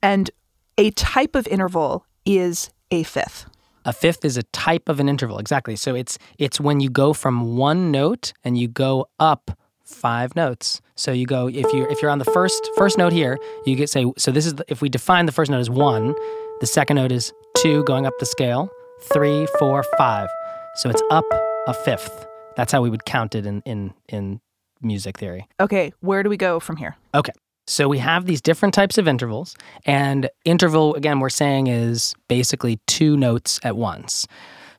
And 0.01 0.31
a 0.77 0.89
type 0.91 1.35
of 1.35 1.45
interval 1.47 2.05
is 2.25 2.71
a 2.89 3.03
fifth. 3.03 3.45
A 3.85 3.93
fifth 3.93 4.25
is 4.25 4.37
a 4.37 4.43
type 4.43 4.89
of 4.89 4.99
an 4.99 5.07
interval. 5.07 5.37
Exactly. 5.39 5.75
So 5.75 5.93
it's 5.93 6.17
it's 6.37 6.59
when 6.59 6.79
you 6.79 6.89
go 6.89 7.13
from 7.13 7.57
one 7.57 7.91
note 7.91 8.33
and 8.43 8.57
you 8.57 8.67
go 8.67 9.07
up 9.19 9.51
five 9.87 10.35
notes. 10.35 10.81
So 10.95 11.11
you 11.11 11.25
go 11.25 11.47
if 11.47 11.71
you 11.73 11.87
if 11.89 12.01
you're 12.01 12.11
on 12.11 12.19
the 12.19 12.25
first 12.25 12.69
first 12.75 12.97
note 12.97 13.13
here, 13.13 13.37
you 13.65 13.75
get 13.75 13.89
say 13.89 14.05
so 14.17 14.31
this 14.31 14.45
is 14.45 14.55
the, 14.55 14.65
if 14.67 14.81
we 14.81 14.89
define 14.89 15.25
the 15.25 15.31
first 15.31 15.49
note 15.49 15.59
as 15.59 15.69
1, 15.69 16.15
the 16.59 16.67
second 16.67 16.95
note 16.95 17.11
is 17.11 17.33
2 17.57 17.83
going 17.85 18.05
up 18.05 18.13
the 18.19 18.25
scale, 18.25 18.69
three, 19.13 19.47
four, 19.59 19.83
five. 19.97 20.29
So 20.75 20.89
it's 20.89 21.01
up 21.09 21.25
a 21.67 21.73
fifth. 21.73 22.27
That's 22.55 22.71
how 22.71 22.81
we 22.81 22.89
would 22.89 23.05
count 23.05 23.35
it 23.35 23.45
in 23.45 23.61
in 23.61 23.93
in 24.09 24.41
music 24.81 25.17
theory. 25.17 25.47
Okay, 25.59 25.93
where 26.01 26.23
do 26.23 26.29
we 26.29 26.37
go 26.37 26.59
from 26.59 26.77
here? 26.77 26.95
Okay. 27.13 27.33
So 27.69 27.89
we 27.89 27.97
have 27.97 28.25
these 28.25 28.41
different 28.41 28.73
types 28.73 28.97
of 28.97 29.09
intervals, 29.09 29.53
and 29.85 30.29
interval, 30.45 30.95
again, 30.95 31.19
we're 31.19 31.27
saying 31.29 31.67
is 31.67 32.15
basically 32.29 32.79
two 32.87 33.17
notes 33.17 33.59
at 33.61 33.75
once. 33.75 34.25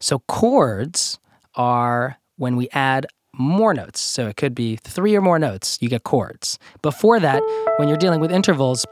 So 0.00 0.20
chords 0.20 1.18
are 1.54 2.18
when 2.36 2.56
we 2.56 2.70
add 2.72 3.06
more 3.38 3.72
notes. 3.72 4.00
So 4.00 4.26
it 4.28 4.36
could 4.36 4.54
be 4.54 4.76
three 4.76 5.14
or 5.16 5.20
more 5.20 5.38
notes, 5.38 5.78
you 5.80 5.88
get 5.88 6.04
chords. 6.04 6.58
Before 6.82 7.20
that, 7.20 7.42
when 7.76 7.88
you're 7.88 7.96
dealing 7.96 8.20
with 8.20 8.32
intervals, 8.32 8.84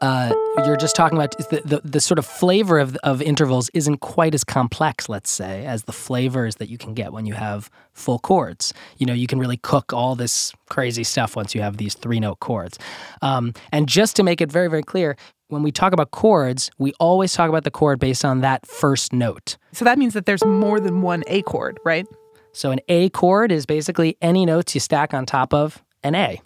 uh, 0.00 0.32
you're 0.64 0.76
just 0.76 0.96
talking 0.96 1.18
about 1.18 1.36
the, 1.50 1.60
the, 1.64 1.80
the 1.84 2.00
sort 2.00 2.18
of 2.18 2.24
flavor 2.24 2.78
of, 2.78 2.96
of 3.02 3.20
intervals 3.20 3.70
isn't 3.74 3.98
quite 3.98 4.34
as 4.34 4.42
complex, 4.42 5.08
let's 5.08 5.30
say, 5.30 5.66
as 5.66 5.84
the 5.84 5.92
flavors 5.92 6.56
that 6.56 6.68
you 6.68 6.78
can 6.78 6.94
get 6.94 7.12
when 7.12 7.26
you 7.26 7.34
have 7.34 7.70
full 7.92 8.18
chords. 8.18 8.72
You 8.96 9.06
know, 9.06 9.12
you 9.12 9.26
can 9.26 9.38
really 9.38 9.58
cook 9.58 9.92
all 9.92 10.14
this 10.14 10.52
crazy 10.70 11.04
stuff 11.04 11.36
once 11.36 11.54
you 11.54 11.60
have 11.60 11.76
these 11.76 11.94
three 11.94 12.20
note 12.20 12.40
chords. 12.40 12.78
Um, 13.20 13.52
and 13.72 13.88
just 13.88 14.16
to 14.16 14.22
make 14.22 14.40
it 14.40 14.50
very, 14.50 14.68
very 14.68 14.82
clear, 14.82 15.16
when 15.48 15.62
we 15.62 15.70
talk 15.70 15.92
about 15.92 16.10
chords, 16.10 16.70
we 16.78 16.92
always 16.98 17.34
talk 17.34 17.48
about 17.48 17.64
the 17.64 17.70
chord 17.70 18.00
based 18.00 18.24
on 18.24 18.40
that 18.40 18.66
first 18.66 19.12
note. 19.12 19.58
So 19.72 19.84
that 19.84 19.98
means 19.98 20.14
that 20.14 20.24
there's 20.24 20.44
more 20.44 20.80
than 20.80 21.02
one 21.02 21.22
A 21.26 21.42
chord, 21.42 21.78
right? 21.84 22.06
So 22.54 22.70
an 22.70 22.78
A 22.88 23.10
chord 23.10 23.50
is 23.50 23.66
basically 23.66 24.16
any 24.22 24.46
notes 24.46 24.74
you 24.74 24.80
stack 24.80 25.12
on 25.12 25.26
top 25.26 25.52
of 25.52 25.82
an 26.04 26.14
A. 26.14 26.40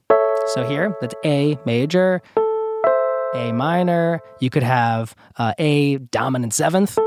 So 0.55 0.67
here, 0.67 0.97
that's 1.03 1.15
A 1.25 1.59
major, 1.67 2.23
A 3.35 3.53
minor. 3.53 4.21
You 4.41 4.49
could 4.49 4.63
have 4.63 5.15
uh, 5.37 5.53
A 5.59 5.99
dominant 5.99 6.55
seventh. 6.55 6.99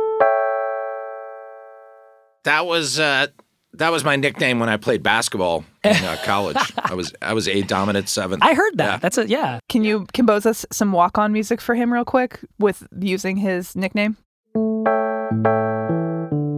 That 2.44 2.68
was 2.68 3.00
uh, 3.00 3.28
that 3.74 3.92
was 3.92 4.04
my 4.04 4.18
nickname 4.18 4.60
when 4.60 4.70
I 4.70 4.78
played 4.78 5.02
basketball 5.02 5.66
in 5.84 5.96
uh, 5.96 6.18
college. 6.24 6.58
I 6.78 6.94
was 6.94 7.12
I 7.24 7.34
was 7.34 7.48
a 7.48 7.64
dominant 7.64 8.08
seventh. 8.08 8.44
I 8.44 8.54
heard 8.54 8.78
that. 8.78 8.86
Yeah. 8.86 8.98
That's 8.98 9.18
a 9.18 9.28
yeah. 9.28 9.60
Can 9.68 9.84
you 9.84 10.06
compose 10.14 10.46
us 10.46 10.64
some 10.72 10.92
walk 10.92 11.18
on 11.18 11.34
music 11.34 11.60
for 11.60 11.74
him 11.74 11.92
real 11.92 12.06
quick 12.06 12.40
with 12.60 12.88
using 13.00 13.38
his 13.38 13.76
nickname? 13.76 14.18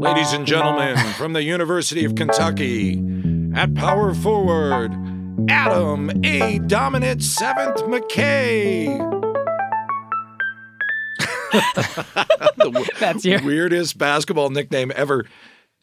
Ladies 0.04 0.34
and 0.34 0.46
gentlemen, 0.46 0.98
from 1.14 1.32
the 1.32 1.44
University 1.44 2.04
of 2.04 2.16
Kentucky, 2.16 3.02
at 3.56 3.74
power 3.74 4.14
forward, 4.14 4.92
Adam 5.50 6.12
A. 6.26 6.60
Dominant 6.60 7.24
Seventh 7.24 7.78
McKay. 7.84 8.86
the 11.54 12.50
w- 12.58 12.86
That's 13.00 13.24
your 13.24 13.42
weirdest 13.44 13.98
basketball 13.98 14.50
nickname 14.50 14.92
ever. 14.94 15.26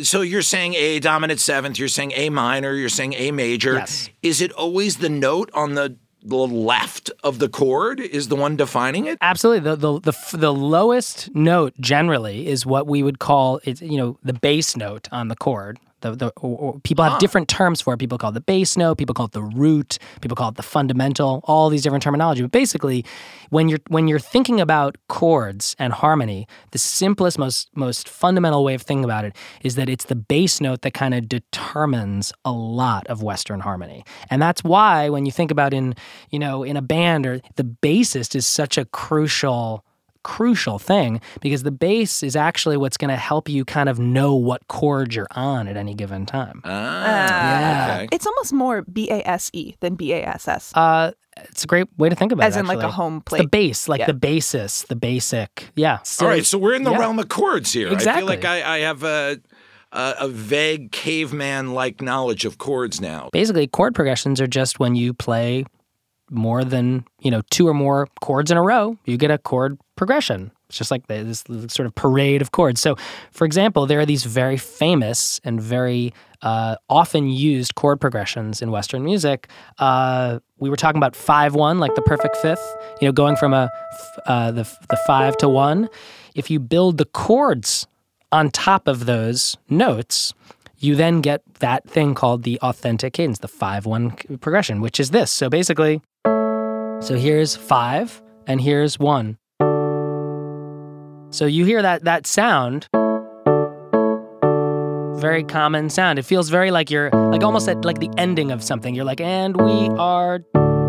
So 0.02 0.20
you're 0.20 0.42
saying 0.42 0.74
A 0.74 0.98
dominant 1.00 1.40
seventh, 1.40 1.78
you're 1.78 1.88
saying 1.88 2.12
A 2.14 2.28
minor, 2.28 2.74
you're 2.74 2.88
saying 2.90 3.14
A 3.14 3.30
major. 3.30 3.74
Yes. 3.74 4.10
Is 4.22 4.42
it 4.42 4.52
always 4.52 4.98
the 4.98 5.08
note 5.08 5.50
on 5.54 5.74
the, 5.76 5.96
the 6.22 6.36
left 6.36 7.10
of 7.24 7.38
the 7.38 7.48
chord 7.48 8.00
is 8.00 8.28
the 8.28 8.36
one 8.36 8.56
defining 8.56 9.06
it? 9.06 9.18
Absolutely. 9.20 9.70
The, 9.70 9.76
the 9.76 10.00
the 10.00 10.36
the 10.36 10.52
lowest 10.52 11.34
note 11.34 11.74
generally 11.80 12.46
is 12.46 12.66
what 12.66 12.86
we 12.86 13.02
would 13.02 13.18
call 13.18 13.60
it. 13.64 13.80
You 13.80 13.96
know, 13.98 14.18
the 14.22 14.32
bass 14.32 14.76
note 14.76 15.08
on 15.12 15.28
the 15.28 15.36
chord. 15.36 15.78
The, 16.00 16.16
the 16.16 16.32
or, 16.36 16.58
or 16.58 16.80
people 16.80 17.04
have 17.04 17.18
different 17.18 17.48
terms 17.48 17.80
for 17.80 17.94
it. 17.94 17.98
People 17.98 18.18
call 18.18 18.30
it 18.30 18.34
the 18.34 18.40
bass 18.40 18.76
note. 18.76 18.98
People 18.98 19.14
call 19.14 19.26
it 19.26 19.32
the 19.32 19.42
root. 19.42 19.98
People 20.20 20.36
call 20.36 20.50
it 20.50 20.56
the 20.56 20.62
fundamental. 20.62 21.40
All 21.44 21.68
these 21.70 21.82
different 21.82 22.02
terminology. 22.02 22.42
But 22.42 22.52
basically, 22.52 23.04
when 23.50 23.68
you're 23.68 23.80
when 23.88 24.08
you're 24.08 24.18
thinking 24.18 24.60
about 24.60 24.96
chords 25.08 25.76
and 25.78 25.92
harmony, 25.92 26.46
the 26.72 26.78
simplest, 26.78 27.38
most 27.38 27.68
most 27.74 28.08
fundamental 28.08 28.64
way 28.64 28.74
of 28.74 28.82
thinking 28.82 29.04
about 29.04 29.24
it 29.24 29.36
is 29.62 29.74
that 29.76 29.88
it's 29.88 30.06
the 30.06 30.14
bass 30.16 30.60
note 30.60 30.82
that 30.82 30.94
kind 30.94 31.14
of 31.14 31.28
determines 31.28 32.32
a 32.44 32.52
lot 32.52 33.06
of 33.08 33.22
Western 33.22 33.60
harmony, 33.60 34.04
and 34.30 34.40
that's 34.40 34.64
why 34.64 35.08
when 35.08 35.26
you 35.26 35.32
think 35.32 35.50
about 35.50 35.74
in 35.74 35.94
you 36.30 36.38
know 36.38 36.62
in 36.62 36.76
a 36.76 36.82
band 36.82 37.26
or 37.26 37.40
the 37.56 37.64
bassist 37.64 38.34
is 38.34 38.46
such 38.46 38.78
a 38.78 38.84
crucial 38.86 39.84
crucial 40.22 40.78
thing 40.78 41.20
because 41.40 41.62
the 41.62 41.70
bass 41.70 42.22
is 42.22 42.36
actually 42.36 42.76
what's 42.76 42.96
going 42.96 43.08
to 43.10 43.16
help 43.16 43.48
you 43.48 43.64
kind 43.64 43.88
of 43.88 43.98
know 43.98 44.34
what 44.34 44.66
chord 44.68 45.14
you're 45.14 45.26
on 45.32 45.68
at 45.68 45.76
any 45.76 45.94
given 45.94 46.26
time. 46.26 46.60
Ah, 46.64 47.04
Yeah. 47.04 47.94
okay. 47.96 48.08
It's 48.12 48.26
almost 48.26 48.52
more 48.52 48.82
B 48.82 49.08
A 49.10 49.22
S 49.28 49.50
E 49.52 49.74
than 49.80 49.94
B 49.94 50.12
A 50.12 50.22
S 50.26 50.48
S. 50.48 50.72
Uh, 50.74 51.12
it's 51.36 51.64
a 51.64 51.66
great 51.66 51.86
way 51.96 52.08
to 52.08 52.14
think 52.16 52.32
about 52.32 52.46
As 52.46 52.56
it. 52.56 52.60
in, 52.60 52.66
like, 52.66 52.78
a 52.78 52.82
actually. 52.82 52.92
home 52.96 53.16
It's 53.18 53.30
the 53.30 53.36
plate. 53.38 53.50
bass, 53.50 53.88
like 53.88 54.00
Yeah. 54.00 54.06
the 54.06 54.14
basis, 54.14 54.82
the 54.82 54.96
basic. 54.96 55.70
Yeah. 55.76 55.98
All 56.20 56.26
right, 56.28 56.44
so 56.44 56.58
we're 56.58 56.74
in 56.74 56.82
the 56.82 56.90
yeah. 56.90 56.98
realm 56.98 57.18
of 57.18 57.28
chords 57.28 57.72
here. 57.72 57.88
Exactly. 57.88 58.10
I 58.10 58.16
feel 58.18 58.26
like 58.26 58.44
I, 58.44 58.76
I 58.76 58.78
have 58.80 59.02
a, 59.04 59.38
a, 59.92 60.14
a 60.20 60.28
vague 60.28 60.92
caveman-like 60.92 62.02
knowledge 62.02 62.44
of 62.44 62.58
chords 62.58 63.00
now. 63.00 63.30
basically 63.32 63.66
chord 63.68 63.94
progressions 63.94 64.40
are 64.40 64.46
just 64.46 64.78
when 64.80 64.94
you 64.96 65.14
play 65.14 65.64
more 66.30 66.64
than 66.64 67.04
you 67.20 67.30
know 67.30 67.42
two 67.50 67.68
or 67.68 67.74
more 67.74 68.08
chords 68.20 68.50
in 68.50 68.56
a 68.56 68.62
row 68.62 68.96
you 69.04 69.16
get 69.16 69.30
a 69.30 69.38
chord 69.38 69.78
progression. 69.96 70.50
It's 70.68 70.78
just 70.78 70.90
like 70.90 71.08
this 71.08 71.44
sort 71.66 71.86
of 71.86 71.94
parade 71.96 72.40
of 72.40 72.52
chords. 72.52 72.80
So 72.80 72.96
for 73.32 73.44
example 73.44 73.86
there 73.86 74.00
are 74.00 74.06
these 74.06 74.24
very 74.24 74.56
famous 74.56 75.40
and 75.44 75.60
very 75.60 76.14
uh, 76.42 76.76
often 76.88 77.28
used 77.28 77.74
chord 77.74 78.00
progressions 78.00 78.62
in 78.62 78.70
western 78.70 79.04
music. 79.04 79.48
Uh, 79.78 80.38
we 80.58 80.70
were 80.70 80.76
talking 80.76 80.98
about 80.98 81.12
5-1 81.12 81.78
like 81.78 81.94
the 81.94 82.02
perfect 82.02 82.36
fifth 82.36 82.76
you 83.00 83.08
know 83.08 83.12
going 83.12 83.36
from 83.36 83.52
a 83.52 83.68
uh, 84.26 84.50
the, 84.50 84.62
the 84.88 84.98
5 85.06 85.36
to 85.38 85.48
1 85.48 85.88
if 86.34 86.50
you 86.50 86.60
build 86.60 86.98
the 86.98 87.04
chords 87.04 87.86
on 88.32 88.50
top 88.50 88.86
of 88.86 89.06
those 89.06 89.56
notes, 89.68 90.32
you 90.78 90.94
then 90.94 91.20
get 91.20 91.42
that 91.60 91.88
thing 91.88 92.14
called 92.14 92.42
the 92.42 92.58
authentic 92.60 93.14
cadence, 93.14 93.38
the 93.38 93.48
5 93.48 93.86
1 93.86 94.10
progression, 94.40 94.80
which 94.80 94.98
is 94.98 95.10
this. 95.10 95.30
So 95.30 95.50
basically, 95.50 96.00
so 97.00 97.16
here's 97.16 97.56
5 97.56 98.22
and 98.46 98.60
here's 98.60 98.98
1. 98.98 99.38
So 101.30 101.46
you 101.46 101.64
hear 101.64 101.82
that 101.82 102.04
that 102.04 102.26
sound 102.26 102.88
very 105.20 105.44
common 105.44 105.90
sound. 105.90 106.18
It 106.18 106.22
feels 106.22 106.48
very 106.48 106.70
like 106.70 106.90
you're 106.90 107.10
like 107.10 107.44
almost 107.44 107.68
at 107.68 107.84
like 107.84 107.98
the 107.98 108.10
ending 108.16 108.50
of 108.50 108.62
something. 108.62 108.94
You're 108.94 109.04
like, 109.04 109.20
and 109.20 109.54
we 109.60 109.88
are 109.98 110.38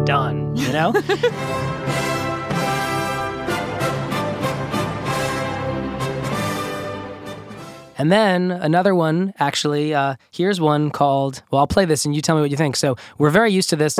done, 0.06 0.56
you 0.56 0.72
know? 0.72 0.94
And 8.02 8.12
then 8.12 8.50
another 8.50 8.96
one, 8.96 9.32
actually, 9.38 9.94
uh, 9.94 10.16
here's 10.32 10.60
one 10.60 10.90
called, 10.90 11.44
well, 11.52 11.60
I'll 11.60 11.68
play 11.68 11.86
this 11.86 12.04
and 12.04 12.16
you 12.16 12.22
tell 12.24 12.36
me 12.36 12.42
what 12.42 12.50
you 12.50 12.58
think. 12.58 12.76
So 12.76 12.96
we're 13.20 13.30
very 13.30 13.52
used 13.52 13.70
to 13.70 13.76
this, 13.76 14.00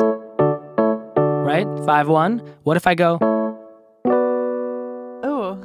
right? 1.52 1.84
5 1.86 2.08
1. 2.08 2.38
What 2.64 2.76
if 2.76 2.86
I 2.86 2.94
go, 2.94 3.18
Oh, 5.24 5.62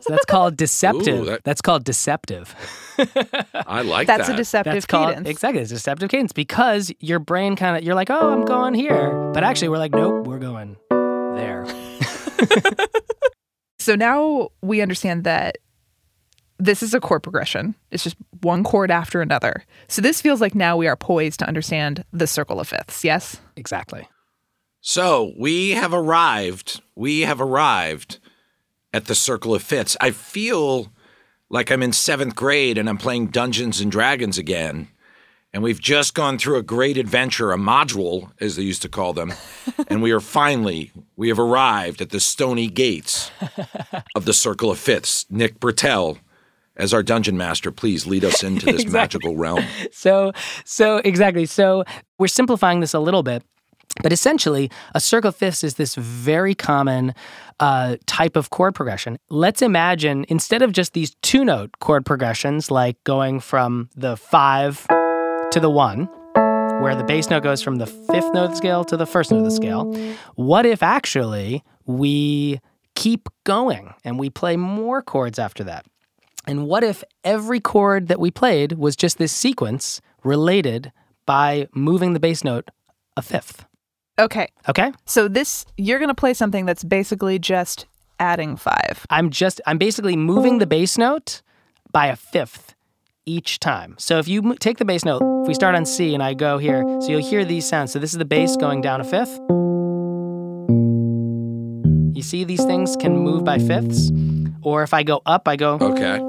so 0.00 0.12
that's 0.12 0.24
called 0.26 0.56
deceptive. 0.56 1.20
Ooh, 1.22 1.24
that- 1.26 1.44
That's 1.44 1.60
called 1.60 1.84
deceptive. 1.84 2.54
I 3.54 3.82
like 3.82 4.06
that's 4.06 4.06
that. 4.06 4.18
That's 4.18 4.28
a 4.28 4.36
deceptive 4.36 4.74
That's 4.74 4.86
called, 4.86 5.08
cadence. 5.10 5.28
exactly, 5.28 5.60
it's 5.62 5.70
deceptive 5.70 6.08
cadence 6.10 6.32
because 6.32 6.92
your 7.00 7.18
brain 7.18 7.56
kind 7.56 7.76
of, 7.76 7.82
you're 7.84 7.94
like, 7.94 8.10
oh, 8.10 8.32
I'm 8.32 8.44
going 8.44 8.74
here. 8.74 9.30
But 9.32 9.42
actually, 9.44 9.70
we're 9.70 9.78
like, 9.78 9.92
nope, 9.92 10.26
we're 10.26 10.38
going 10.38 10.76
there. 10.90 11.66
So 13.78 13.96
now 13.96 14.50
we 14.62 14.80
understand 14.80 15.24
that 15.24 15.58
this 16.60 16.84
is 16.84 16.94
a 16.94 17.00
chord 17.00 17.24
progression. 17.24 17.74
It's 17.90 18.04
just 18.04 18.14
one 18.42 18.62
chord 18.62 18.92
after 18.92 19.20
another. 19.20 19.64
So 19.88 20.00
this 20.00 20.20
feels 20.20 20.40
like 20.40 20.54
now 20.54 20.76
we 20.76 20.86
are 20.86 20.94
poised 20.94 21.40
to 21.40 21.48
understand 21.48 22.04
the 22.12 22.28
circle 22.28 22.60
of 22.60 22.68
fifths. 22.68 23.02
Yes. 23.02 23.40
Exactly. 23.56 24.06
So 24.84 25.32
we 25.38 25.70
have 25.70 25.94
arrived. 25.94 26.82
We 26.96 27.20
have 27.20 27.40
arrived 27.40 28.18
at 28.92 29.04
the 29.04 29.14
Circle 29.14 29.54
of 29.54 29.62
Fifths. 29.62 29.96
I 30.00 30.10
feel 30.10 30.90
like 31.48 31.70
I'm 31.70 31.84
in 31.84 31.92
seventh 31.92 32.34
grade 32.34 32.76
and 32.76 32.88
I'm 32.88 32.98
playing 32.98 33.28
Dungeons 33.28 33.80
and 33.80 33.92
Dragons 33.92 34.38
again. 34.38 34.88
And 35.52 35.62
we've 35.62 35.80
just 35.80 36.14
gone 36.14 36.36
through 36.36 36.56
a 36.56 36.62
great 36.62 36.96
adventure, 36.96 37.52
a 37.52 37.56
module, 37.56 38.32
as 38.40 38.56
they 38.56 38.64
used 38.64 38.82
to 38.82 38.88
call 38.88 39.12
them. 39.12 39.34
and 39.88 40.02
we 40.02 40.10
are 40.10 40.20
finally, 40.20 40.90
we 41.14 41.28
have 41.28 41.38
arrived 41.38 42.00
at 42.00 42.10
the 42.10 42.18
stony 42.18 42.66
gates 42.66 43.30
of 44.16 44.24
the 44.24 44.32
Circle 44.32 44.72
of 44.72 44.80
Fifths. 44.80 45.26
Nick 45.30 45.60
Britell, 45.60 46.18
as 46.76 46.92
our 46.92 47.04
dungeon 47.04 47.36
master, 47.36 47.70
please 47.70 48.04
lead 48.04 48.24
us 48.24 48.42
into 48.42 48.66
this 48.66 48.86
magical 48.92 49.36
realm. 49.36 49.64
So, 49.92 50.32
so 50.64 50.96
exactly. 51.04 51.46
So 51.46 51.84
we're 52.18 52.26
simplifying 52.26 52.80
this 52.80 52.94
a 52.94 53.00
little 53.00 53.22
bit, 53.22 53.44
but 54.02 54.12
essentially, 54.12 54.70
a 54.94 55.00
circle 55.00 55.32
fifths 55.32 55.62
is 55.62 55.74
this 55.74 55.94
very 55.94 56.54
common 56.54 57.14
uh, 57.60 57.96
type 58.06 58.36
of 58.36 58.50
chord 58.50 58.74
progression. 58.74 59.18
Let's 59.28 59.60
imagine 59.60 60.24
instead 60.28 60.62
of 60.62 60.72
just 60.72 60.94
these 60.94 61.14
two 61.22 61.44
note 61.44 61.78
chord 61.80 62.06
progressions, 62.06 62.70
like 62.70 63.02
going 63.04 63.40
from 63.40 63.90
the 63.94 64.16
five 64.16 64.86
to 65.50 65.60
the 65.60 65.70
one, 65.70 66.08
where 66.82 66.96
the 66.96 67.04
bass 67.04 67.28
note 67.28 67.42
goes 67.42 67.62
from 67.62 67.76
the 67.76 67.86
fifth 67.86 68.32
note 68.32 68.44
of 68.44 68.50
the 68.50 68.56
scale 68.56 68.84
to 68.84 68.96
the 68.96 69.06
first 69.06 69.30
note 69.30 69.38
of 69.38 69.44
the 69.44 69.50
scale, 69.50 69.94
what 70.34 70.64
if 70.64 70.82
actually 70.82 71.62
we 71.86 72.60
keep 72.94 73.28
going 73.44 73.94
and 74.04 74.18
we 74.18 74.30
play 74.30 74.56
more 74.56 75.02
chords 75.02 75.38
after 75.38 75.62
that? 75.64 75.86
And 76.46 76.66
what 76.66 76.82
if 76.82 77.04
every 77.22 77.60
chord 77.60 78.08
that 78.08 78.18
we 78.18 78.30
played 78.30 78.72
was 78.72 78.96
just 78.96 79.18
this 79.18 79.32
sequence 79.32 80.00
related 80.24 80.90
by 81.24 81.68
moving 81.72 82.14
the 82.14 82.20
bass 82.20 82.42
note 82.42 82.70
a 83.16 83.22
fifth? 83.22 83.64
Okay. 84.18 84.48
Okay? 84.68 84.92
So 85.06 85.28
this 85.28 85.64
you're 85.76 85.98
going 85.98 86.08
to 86.08 86.14
play 86.14 86.34
something 86.34 86.66
that's 86.66 86.84
basically 86.84 87.38
just 87.38 87.86
adding 88.20 88.56
5. 88.56 89.06
I'm 89.10 89.30
just, 89.30 89.60
I'm 89.66 89.78
basically 89.78 90.16
moving 90.16 90.58
the 90.58 90.66
oh. 90.66 90.68
bass 90.68 90.98
note 90.98 91.42
by 91.90 92.06
a 92.06 92.16
fifth 92.16 92.74
each 93.26 93.58
time. 93.60 93.94
So 93.98 94.18
if 94.18 94.28
you 94.28 94.42
mo- 94.42 94.54
take 94.54 94.78
the 94.78 94.84
bass 94.84 95.04
note, 95.04 95.22
if 95.42 95.48
we 95.48 95.54
start 95.54 95.74
on 95.74 95.84
C 95.86 96.14
and 96.14 96.22
I 96.22 96.34
go 96.34 96.58
here, 96.58 96.82
so 97.00 97.08
you'll 97.08 97.26
hear 97.26 97.44
these 97.44 97.68
sounds. 97.68 97.92
So 97.92 97.98
this 97.98 98.12
is 98.12 98.18
the 98.18 98.24
bass 98.24 98.56
going 98.56 98.80
down 98.80 99.00
a 99.00 99.04
fifth. 99.04 99.38
You 102.16 102.22
see 102.22 102.44
these 102.44 102.64
things 102.64 102.96
can 102.96 103.16
move 103.16 103.44
by 103.44 103.58
fifths? 103.58 104.10
Or 104.62 104.82
if 104.82 104.94
I 104.94 105.02
go 105.02 105.22
up, 105.26 105.48
I 105.48 105.56
go, 105.56 105.78
Okay. 105.80 106.20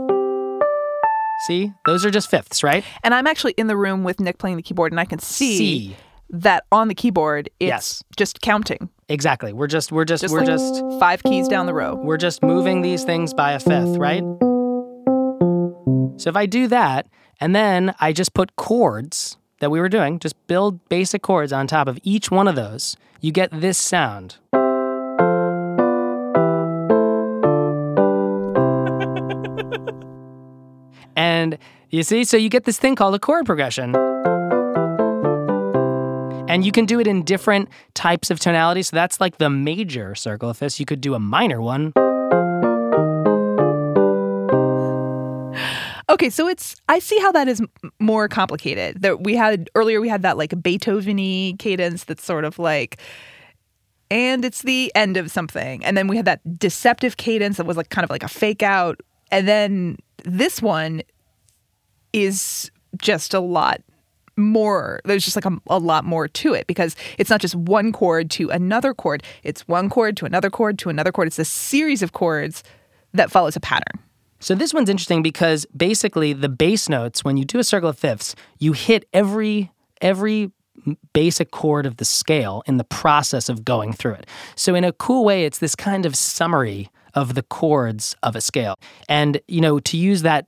see? 1.45 1.73
Those 1.85 2.05
are 2.05 2.09
just 2.09 2.29
fifths, 2.29 2.63
right? 2.63 2.83
And 3.03 3.13
I'm 3.13 3.27
actually 3.27 3.51
in 3.53 3.67
the 3.67 3.77
room 3.77 4.03
with 4.03 4.19
Nick 4.19 4.37
playing 4.39 4.57
the 4.57 4.63
keyboard 4.63 4.91
and 4.91 4.99
I 4.99 5.05
can 5.05 5.19
see 5.19 5.57
C. 5.57 5.95
that 6.33 6.65
on 6.71 6.87
the 6.87 6.95
keyboard 6.95 7.49
it's 7.59 7.67
Yes. 7.69 8.03
just 8.17 8.41
counting. 8.41 8.89
Exactly. 9.07 9.53
We're 9.53 9.67
just, 9.67 9.91
we're 9.91 10.05
just, 10.05 10.23
Just 10.23 10.33
we're 10.33 10.39
like 10.39 10.47
just, 10.47 10.81
5 10.99 11.23
keys 11.23 11.47
down 11.47 11.67
the 11.67 11.73
row. 11.73 11.95
we're 11.95 12.17
just 12.17 12.41
moving 12.43 12.81
these 12.81 13.03
things 13.03 13.33
by 13.33 13.51
a 13.51 13.59
fifth, 13.59 13.97
right? 13.97 14.23
So 16.19 16.29
if 16.29 16.35
I 16.35 16.45
do 16.45 16.67
that, 16.67 17.07
and 17.39 17.55
then 17.55 17.93
I 17.99 18.13
just 18.13 18.33
put 18.33 18.55
chords 18.55 19.37
that 19.59 19.69
we 19.71 19.79
were 19.79 19.89
doing, 19.89 20.19
just 20.19 20.35
build 20.47 20.87
basic 20.89 21.21
chords 21.21 21.53
on 21.53 21.67
top 21.67 21.87
of 21.87 21.99
each 22.03 22.31
one 22.31 22.47
of 22.47 22.55
those, 22.55 22.97
you 23.21 23.31
get 23.31 23.49
this 23.51 23.77
sound. 23.77 24.37
and 31.15 31.57
you 31.89 32.03
see, 32.03 32.23
so 32.23 32.37
you 32.37 32.49
get 32.49 32.63
this 32.63 32.79
thing 32.79 32.95
called 32.95 33.15
a 33.15 33.19
chord 33.19 33.45
progression. 33.45 33.93
And 36.47 36.65
you 36.65 36.71
can 36.71 36.85
do 36.85 36.99
it 36.99 37.07
in 37.07 37.23
different 37.23 37.69
types 37.93 38.29
of 38.29 38.39
tonalities. 38.39 38.89
So 38.89 38.95
that's 38.95 39.21
like 39.21 39.37
the 39.37 39.49
major 39.49 40.13
circle 40.13 40.49
of 40.49 40.57
fifths. 40.57 40.79
You 40.79 40.85
could 40.85 41.01
do 41.01 41.13
a 41.13 41.19
minor 41.19 41.61
one. 41.61 41.93
Okay, 46.09 46.29
so 46.29 46.47
it's 46.47 46.75
I 46.89 46.99
see 46.99 47.17
how 47.19 47.31
that 47.31 47.47
is 47.47 47.61
more 47.99 48.27
complicated. 48.27 49.01
That 49.01 49.23
we 49.23 49.35
had 49.35 49.69
earlier 49.73 50.01
we 50.01 50.09
had 50.09 50.21
that 50.21 50.37
like 50.37 50.61
Beethoven-y 50.61 51.55
cadence 51.57 52.03
that's 52.03 52.23
sort 52.23 52.45
of 52.45 52.59
like 52.59 52.99
and 54.11 54.45
it's 54.45 54.61
the 54.61 54.91
end 54.93 55.17
of 55.17 55.31
something. 55.31 55.83
And 55.83 55.97
then 55.97 56.07
we 56.07 56.17
had 56.17 56.25
that 56.25 56.59
deceptive 56.59 57.17
cadence 57.17 57.57
that 57.57 57.65
was 57.65 57.77
like 57.77 57.89
kind 57.89 58.03
of 58.03 58.11
like 58.11 58.21
a 58.21 58.27
fake 58.27 58.61
out. 58.61 58.99
And 59.31 59.47
then 59.47 59.97
this 60.23 60.61
one 60.61 61.01
is 62.11 62.69
just 62.97 63.33
a 63.33 63.39
lot 63.39 63.81
more 64.35 64.99
there's 65.05 65.23
just 65.23 65.35
like 65.35 65.45
a, 65.45 65.57
a 65.67 65.77
lot 65.77 66.03
more 66.03 66.27
to 66.27 66.53
it 66.53 66.65
because 66.65 66.95
it's 67.19 67.29
not 67.29 67.39
just 67.39 67.55
one 67.55 67.91
chord 67.91 68.31
to 68.31 68.49
another 68.49 68.93
chord 68.93 69.21
it's 69.43 69.67
one 69.67 69.89
chord 69.89 70.17
to 70.17 70.25
another 70.25 70.49
chord 70.49 70.79
to 70.79 70.89
another 70.89 71.11
chord 71.11 71.27
it's 71.27 71.37
a 71.37 71.45
series 71.45 72.01
of 72.01 72.13
chords 72.13 72.63
that 73.13 73.29
follows 73.31 73.55
a 73.55 73.59
pattern 73.59 73.99
So 74.39 74.55
this 74.55 74.73
one's 74.73 74.89
interesting 74.89 75.23
because 75.23 75.65
basically 75.75 76.33
the 76.33 76.49
bass 76.49 76.89
notes, 76.89 77.23
when 77.23 77.37
you 77.37 77.45
do 77.45 77.59
a 77.59 77.63
circle 77.63 77.89
of 77.89 77.97
fifths, 77.97 78.35
you 78.59 78.73
hit 78.73 79.05
every 79.13 79.71
every 80.01 80.51
basic 81.13 81.51
chord 81.51 81.85
of 81.85 81.95
the 81.95 82.03
scale 82.03 82.61
in 82.65 82.75
the 82.75 82.83
process 82.83 83.47
of 83.47 83.63
going 83.63 83.93
through 83.93 84.15
it. 84.15 84.27
So 84.55 84.75
in 84.75 84.83
a 84.83 84.91
cool 84.91 85.23
way, 85.23 85.45
it's 85.45 85.59
this 85.59 85.75
kind 85.75 86.05
of 86.05 86.13
summary 86.15 86.89
of 87.13 87.35
the 87.35 87.43
chords 87.43 88.17
of 88.21 88.35
a 88.35 88.41
scale. 88.41 88.75
And 89.07 89.39
you 89.47 89.61
know, 89.61 89.79
to 89.79 89.95
use 89.95 90.23
that 90.23 90.47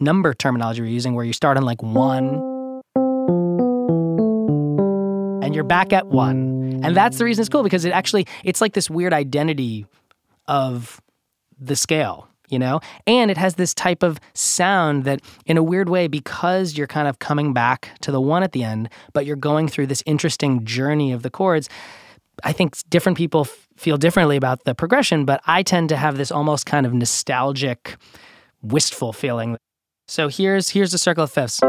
number 0.00 0.32
terminology 0.32 0.80
we're 0.80 0.88
using, 0.88 1.14
where 1.14 1.24
you 1.26 1.34
start 1.34 1.58
on 1.58 1.64
like 1.64 1.82
one 1.82 2.40
and 5.46 5.54
you're 5.54 5.64
back 5.64 5.92
at 5.92 6.08
one. 6.08 6.80
And 6.82 6.96
that's 6.96 7.18
the 7.18 7.24
reason 7.24 7.40
it's 7.42 7.48
cool 7.48 7.62
because 7.62 7.84
it 7.84 7.90
actually 7.90 8.26
it's 8.44 8.60
like 8.60 8.74
this 8.74 8.90
weird 8.90 9.12
identity 9.12 9.86
of 10.48 11.00
the 11.58 11.76
scale, 11.76 12.28
you 12.48 12.58
know? 12.58 12.80
And 13.06 13.30
it 13.30 13.36
has 13.36 13.54
this 13.54 13.72
type 13.72 14.02
of 14.02 14.18
sound 14.34 15.04
that 15.04 15.20
in 15.46 15.56
a 15.56 15.62
weird 15.62 15.88
way 15.88 16.08
because 16.08 16.76
you're 16.76 16.88
kind 16.88 17.06
of 17.08 17.20
coming 17.20 17.52
back 17.52 17.90
to 18.00 18.10
the 18.10 18.20
one 18.20 18.42
at 18.42 18.52
the 18.52 18.64
end, 18.64 18.90
but 19.12 19.24
you're 19.24 19.36
going 19.36 19.68
through 19.68 19.86
this 19.86 20.02
interesting 20.04 20.64
journey 20.64 21.12
of 21.12 21.22
the 21.22 21.30
chords. 21.30 21.68
I 22.44 22.52
think 22.52 22.76
different 22.90 23.16
people 23.16 23.42
f- 23.42 23.68
feel 23.76 23.96
differently 23.96 24.36
about 24.36 24.64
the 24.64 24.74
progression, 24.74 25.24
but 25.24 25.40
I 25.46 25.62
tend 25.62 25.88
to 25.90 25.96
have 25.96 26.18
this 26.18 26.30
almost 26.30 26.66
kind 26.66 26.84
of 26.84 26.92
nostalgic, 26.92 27.96
wistful 28.62 29.12
feeling. 29.12 29.56
So 30.08 30.28
here's 30.28 30.70
here's 30.70 30.92
the 30.92 30.98
circle 30.98 31.24
of 31.24 31.32
fifths. 31.32 31.60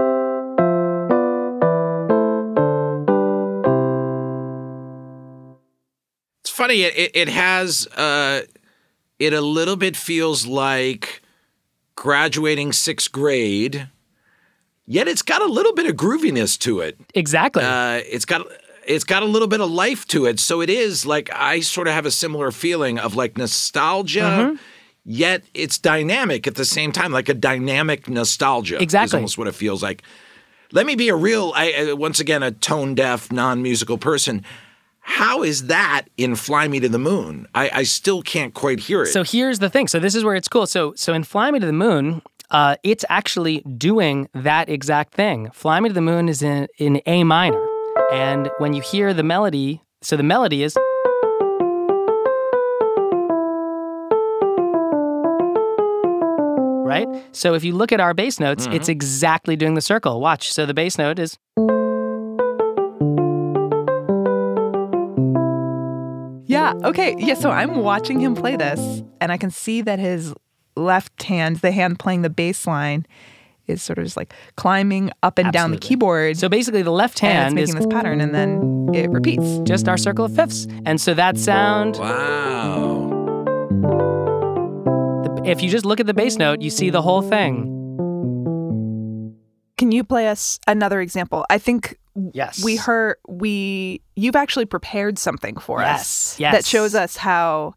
Funny. 6.58 6.82
It 6.82 6.98
it, 6.98 7.12
it 7.16 7.30
has 7.30 7.88
uh, 7.96 8.42
it 9.20 9.34
a 9.34 9.42
little 9.42 9.76
bit 9.78 9.96
feels 9.96 10.46
like 10.46 11.22
graduating 11.96 12.74
sixth 12.74 13.12
grade, 13.12 13.90
yet 14.86 15.08
it's 15.08 15.22
got 15.22 15.42
a 15.42 15.46
little 15.46 15.74
bit 15.74 15.86
of 15.86 15.96
grooviness 15.96 16.60
to 16.60 16.82
it. 16.82 17.00
Exactly. 17.14 17.64
Uh, 17.64 18.02
it's 18.06 18.26
got 18.26 18.46
it's 18.86 19.04
got 19.04 19.24
a 19.24 19.26
little 19.26 19.48
bit 19.48 19.62
of 19.62 19.70
life 19.70 20.06
to 20.08 20.26
it. 20.26 20.40
So 20.40 20.62
it 20.62 20.70
is 20.70 21.06
like 21.06 21.30
I 21.34 21.62
sort 21.62 21.88
of 21.88 21.94
have 21.94 22.06
a 22.06 22.12
similar 22.12 22.52
feeling 22.52 23.00
of 23.00 23.16
like 23.16 23.38
nostalgia. 23.38 24.20
Mm-hmm. 24.20 24.56
Yet 25.10 25.46
it's 25.54 25.78
dynamic 25.78 26.48
at 26.48 26.56
the 26.56 26.66
same 26.66 26.92
time, 26.92 27.14
like 27.14 27.30
a 27.30 27.34
dynamic 27.34 28.10
nostalgia. 28.10 28.78
Exactly, 28.82 29.06
Is 29.06 29.14
almost 29.14 29.38
what 29.38 29.48
it 29.48 29.56
feels 29.56 29.82
like. 29.82 30.04
Let 30.74 30.86
me 30.86 30.96
be 30.96 31.08
a 31.08 31.16
real, 31.16 31.54
I, 31.56 31.94
once 31.94 32.20
again, 32.20 32.44
a 32.44 32.52
tone 32.52 32.94
deaf, 32.94 33.32
non 33.32 33.62
musical 33.62 33.98
person. 33.98 34.44
How 35.10 35.42
is 35.42 35.68
that 35.68 36.04
in 36.18 36.36
Fly 36.36 36.68
Me 36.68 36.82
to 36.82 36.90
the 36.90 37.00
Moon? 37.00 37.48
I, 37.56 37.70
I 37.74 37.84
still 37.84 38.22
can't 38.22 38.54
quite 38.54 38.82
hear 38.82 39.04
it. 39.04 39.08
So 39.08 39.24
here's 39.24 39.60
the 39.60 39.70
thing. 39.70 39.88
So 39.88 40.00
this 40.00 40.16
is 40.16 40.24
where 40.26 40.36
it's 40.36 40.50
cool. 40.50 40.68
So 40.68 40.94
so 40.96 41.14
in 41.14 41.24
Fly 41.24 41.50
Me 41.50 41.60
to 41.60 41.66
the 41.66 41.72
Moon, 41.72 42.22
uh, 42.52 42.76
it's 42.84 43.06
actually 43.08 43.62
doing 43.62 44.28
that 44.34 44.68
exact 44.70 45.14
thing. 45.14 45.50
Fly 45.52 45.80
Me 45.80 45.88
to 45.88 45.94
the 45.94 46.02
Moon 46.02 46.28
is 46.28 46.44
in 46.44 46.68
in 46.78 47.02
A 47.06 47.24
minor, 47.24 47.66
and 48.12 48.52
when 48.58 48.74
you 48.74 48.82
hear 48.82 49.14
the 49.14 49.24
melody, 49.24 49.82
so 50.02 50.18
the 50.18 50.24
melody 50.24 50.62
is. 50.62 50.76
Right? 56.86 57.08
So 57.32 57.54
if 57.54 57.64
you 57.64 57.74
look 57.74 57.94
at 57.94 58.02
our 58.02 58.14
bass 58.14 58.42
notes, 58.42 58.68
it's 58.72 58.90
exactly 58.90 59.56
doing 59.56 59.76
the 59.76 59.82
circle. 59.82 60.20
Watch. 60.20 60.52
So 60.52 60.66
the 60.66 60.74
bass 60.74 60.98
note 60.98 61.18
is 61.18 61.38
Okay. 66.88 67.16
Yeah. 67.18 67.34
So 67.34 67.52
I'm 67.52 67.78
watching 67.78 68.20
him 68.22 68.34
play 68.34 68.56
this, 68.56 69.04
and 69.20 69.32
I 69.32 69.38
can 69.38 69.52
see 69.52 69.82
that 69.82 70.00
his 70.00 70.34
left 70.78 71.24
hand, 71.24 71.58
the 71.58 71.72
hand 71.72 72.00
playing 72.00 72.22
the 72.22 72.30
bass 72.30 72.66
line, 72.66 73.06
is 73.68 73.84
sort 73.84 73.98
of 73.98 74.06
just 74.06 74.16
like 74.16 74.34
climbing 74.56 75.12
up 75.22 75.38
and 75.38 75.52
down 75.52 75.72
the 75.72 75.78
keyboard. 75.78 76.38
so 76.38 76.48
basically 76.48 76.82
the 76.82 76.92
left 76.92 77.20
hand 77.20 77.56
making 77.56 77.64
is 77.64 77.74
making 77.74 77.90
this 77.90 77.94
pattern, 77.94 78.22
and 78.22 78.34
then 78.34 78.90
it 78.94 79.10
repeats. 79.10 79.60
just 79.64 79.90
our 79.90 79.98
circle 79.98 80.24
of 80.26 80.34
fifths. 80.34 80.66
And 80.86 81.02
so 81.02 81.14
that 81.14 81.38
sound 81.38 81.98
oh, 81.98 83.44
wow. 85.36 85.44
if 85.46 85.62
you 85.62 85.70
just 85.70 85.86
look 85.86 86.00
at 86.00 86.06
the 86.06 86.14
bass 86.14 86.38
note, 86.38 86.62
you 86.62 86.70
see 86.70 86.90
the 86.90 87.02
whole 87.02 87.22
thing. 87.22 87.74
Can 89.78 89.92
you 89.92 90.06
play 90.06 90.28
us 90.30 90.58
another 90.68 91.02
example? 91.02 91.46
I 91.50 91.58
think 91.58 91.98
Yes. 92.34 92.64
we 92.64 92.76
heard 92.78 93.18
we 93.28 94.02
you've 94.16 94.36
actually 94.36 94.66
prepared 94.66 95.20
something 95.20 95.56
for 95.58 95.82
Yes, 95.82 96.00
us 96.34 96.40
yes. 96.40 96.54
that 96.54 96.66
shows 96.66 96.96
us 96.96 97.16
how 97.18 97.74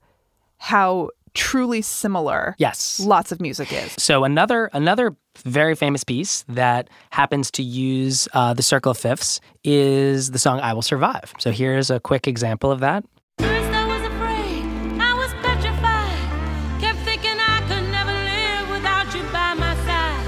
how 0.59 1.11
truly 1.35 1.83
similar 1.83 2.55
Yes. 2.59 2.98
lots 3.00 3.33
of 3.33 3.40
music 3.40 3.72
is. 3.72 3.94
So 3.98 4.24
another 4.24 4.70
another 4.72 5.14
very 5.44 5.74
famous 5.74 6.05
piece 6.05 6.44
that 6.48 6.88
happens 7.11 7.50
to 7.53 7.62
use 7.62 8.29
uh, 8.35 8.53
the 8.55 8.62
circle 8.62 8.90
of 8.92 8.98
fifths 8.98 9.40
is 9.62 10.31
the 10.33 10.38
song 10.38 10.59
"I 10.61 10.72
Will 10.72 10.83
Survive." 10.83 11.33
So 11.38 11.50
here's 11.50 11.90
a 11.90 12.00
quick 12.00 12.26
example 12.26 12.70
of 12.72 12.81
that. 12.81 13.05
First 13.38 13.70
I 13.72 13.87
was 13.87 14.03
afraid, 14.12 14.64
I 15.00 15.12
was 15.14 15.31
petrified. 15.44 16.81
Kept 16.81 16.98
thinking 17.09 17.37
I 17.38 17.61
could 17.68 17.87
never 17.90 18.12
live 18.12 18.70
without 18.74 19.14
you 19.14 19.22
by 19.33 19.55
my 19.55 19.74
side. 19.87 20.24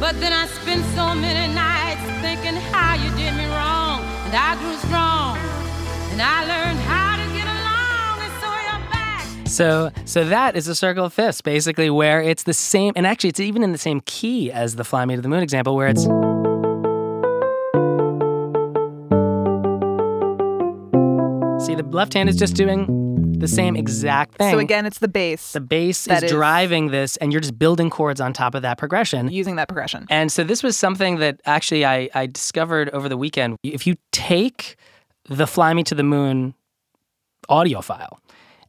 But 0.00 0.18
then 0.20 0.32
I 0.32 0.46
spent 0.46 0.84
so 0.96 1.14
many 1.14 1.52
nights 1.54 1.69
so 8.40 8.46
you're 8.46 8.90
back. 8.90 9.48
So 9.48 9.90
so 10.04 10.24
that 10.24 10.54
is 10.54 10.68
a 10.68 10.74
circle 10.74 11.06
of 11.06 11.14
fifths, 11.14 11.40
basically, 11.40 11.88
where 11.88 12.20
it's 12.22 12.42
the 12.42 12.52
same, 12.54 12.92
and 12.94 13.06
actually 13.06 13.30
it's 13.30 13.40
even 13.40 13.62
in 13.62 13.72
the 13.72 13.78
same 13.78 14.00
key 14.04 14.52
as 14.52 14.76
the 14.76 14.84
"Fly 14.84 15.04
Me 15.06 15.16
to 15.16 15.22
the 15.22 15.28
Moon" 15.28 15.42
example, 15.42 15.74
where 15.74 15.88
it's. 15.88 16.02
See, 21.66 21.74
the 21.74 21.82
left 21.90 22.14
hand 22.14 22.28
is 22.28 22.36
just 22.36 22.54
doing 22.54 22.86
the 23.38 23.48
same 23.48 23.76
exact 23.76 24.34
thing. 24.36 24.52
So 24.52 24.58
again, 24.58 24.86
it's 24.86 24.98
the 24.98 25.08
bass 25.08 25.52
the 25.52 25.60
bass 25.60 26.04
that 26.04 26.18
is 26.18 26.24
is- 26.24 26.30
driving 26.30 26.90
this, 26.90 27.16
and 27.16 27.32
you're 27.32 27.40
just 27.40 27.58
building 27.58 27.88
chords 27.88 28.20
on 28.20 28.32
top 28.32 28.54
of 28.54 28.62
that 28.62 28.76
progression. 28.76 29.30
using 29.30 29.56
that 29.56 29.68
progression. 29.68 30.06
And 30.10 30.30
so 30.30 30.44
this 30.44 30.62
was 30.62 30.76
something 30.76 31.16
that 31.18 31.40
actually 31.46 31.86
I, 31.86 32.10
I 32.14 32.26
discovered 32.26 32.90
over 32.90 33.08
the 33.08 33.16
weekend. 33.16 33.56
If 33.62 33.86
you 33.86 33.96
take 34.12 34.76
the 35.30 35.46
Fly 35.46 35.72
Me 35.72 35.84
to 35.84 35.94
the 35.94 36.02
Moon 36.02 36.54
audio 37.48 37.80
file 37.80 38.20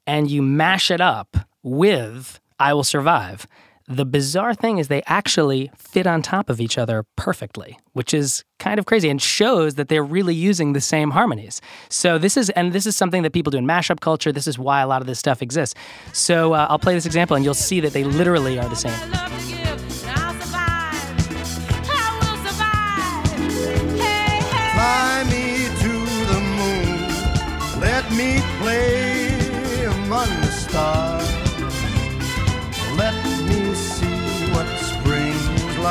and 0.05 0.29
you 0.29 0.43
mash 0.43 0.91
it 0.91 1.01
up 1.01 1.35
with 1.63 2.39
I 2.59 2.73
Will 2.75 2.83
Survive, 2.83 3.47
the 3.87 4.05
bizarre 4.05 4.53
thing 4.53 4.77
is 4.77 4.87
they 4.87 5.01
actually 5.07 5.71
fit 5.75 6.05
on 6.05 6.21
top 6.21 6.49
of 6.49 6.61
each 6.61 6.77
other 6.77 7.03
perfectly, 7.15 7.77
which 7.93 8.13
is 8.13 8.45
kind 8.59 8.79
of 8.79 8.85
crazy 8.85 9.09
and 9.09 9.19
shows 9.19 9.75
that 9.75 9.89
they're 9.89 10.03
really 10.03 10.35
using 10.35 10.73
the 10.73 10.79
same 10.79 11.09
harmonies. 11.09 11.61
So 11.89 12.19
this 12.19 12.37
is 12.37 12.51
and 12.51 12.73
this 12.73 12.85
is 12.85 12.95
something 12.95 13.23
that 13.23 13.33
people 13.33 13.49
do 13.49 13.57
in 13.57 13.65
mashup 13.65 13.99
culture. 13.99 14.31
This 14.31 14.47
is 14.47 14.59
why 14.59 14.81
a 14.81 14.87
lot 14.87 15.01
of 15.01 15.07
this 15.07 15.17
stuff 15.17 15.41
exists. 15.41 15.75
So 16.13 16.53
uh, 16.53 16.67
I'll 16.69 16.79
play 16.79 16.93
this 16.93 17.07
example 17.07 17.35
and 17.35 17.43
you'll 17.43 17.53
see 17.55 17.79
that 17.79 17.91
they 17.91 18.03
literally 18.03 18.59
are 18.59 18.69
the 18.69 18.75
same. 18.75 19.60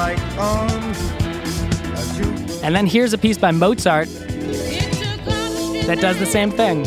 Like 0.00 0.18
on. 0.38 0.70
And 2.64 2.74
then 2.74 2.86
here's 2.86 3.12
a 3.12 3.18
piece 3.18 3.36
by 3.36 3.50
Mozart 3.50 4.08
that 5.86 5.98
does 6.00 6.18
the 6.18 6.26
same 6.26 6.50
thing. 6.50 6.86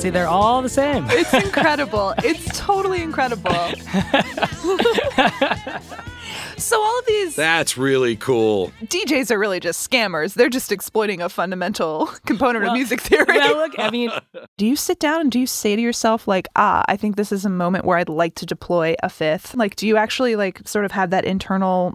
See, 0.00 0.10
they're 0.10 0.28
all 0.28 0.62
the 0.62 0.68
same. 0.70 1.06
It's 1.10 1.34
incredible. 1.34 2.14
it's 2.18 2.58
totally 2.58 3.02
incredible. 3.02 3.52
so 6.56 6.80
all 6.80 6.98
of 6.98 7.06
these 7.06 7.36
That's 7.36 7.76
really 7.76 8.16
cool. 8.16 8.72
DJs 8.82 9.30
are 9.30 9.38
really 9.38 9.60
just 9.60 9.88
scammers. 9.88 10.34
They're 10.34 10.48
just 10.48 10.72
exploiting 10.72 11.20
a 11.20 11.28
fundamental 11.28 12.06
component 12.26 12.64
of 12.64 12.72
music 12.72 13.00
theory. 13.00 13.26
well, 13.28 13.56
look, 13.56 13.78
I 13.78 13.90
mean, 13.90 14.10
do 14.56 14.66
you 14.66 14.76
sit 14.76 14.98
down 14.98 15.20
and 15.20 15.30
do 15.30 15.38
you 15.38 15.46
say 15.46 15.76
to 15.76 15.82
yourself 15.82 16.26
like, 16.26 16.48
"Ah, 16.56 16.84
I 16.88 16.96
think 16.96 17.16
this 17.16 17.32
is 17.32 17.44
a 17.44 17.50
moment 17.50 17.84
where 17.84 17.98
I'd 17.98 18.08
like 18.08 18.34
to 18.36 18.46
deploy 18.46 18.94
a 19.02 19.08
fifth? 19.08 19.54
Like, 19.54 19.76
do 19.76 19.86
you 19.86 19.96
actually 19.96 20.36
like 20.36 20.66
sort 20.66 20.84
of 20.84 20.92
have 20.92 21.10
that 21.10 21.24
internal 21.24 21.94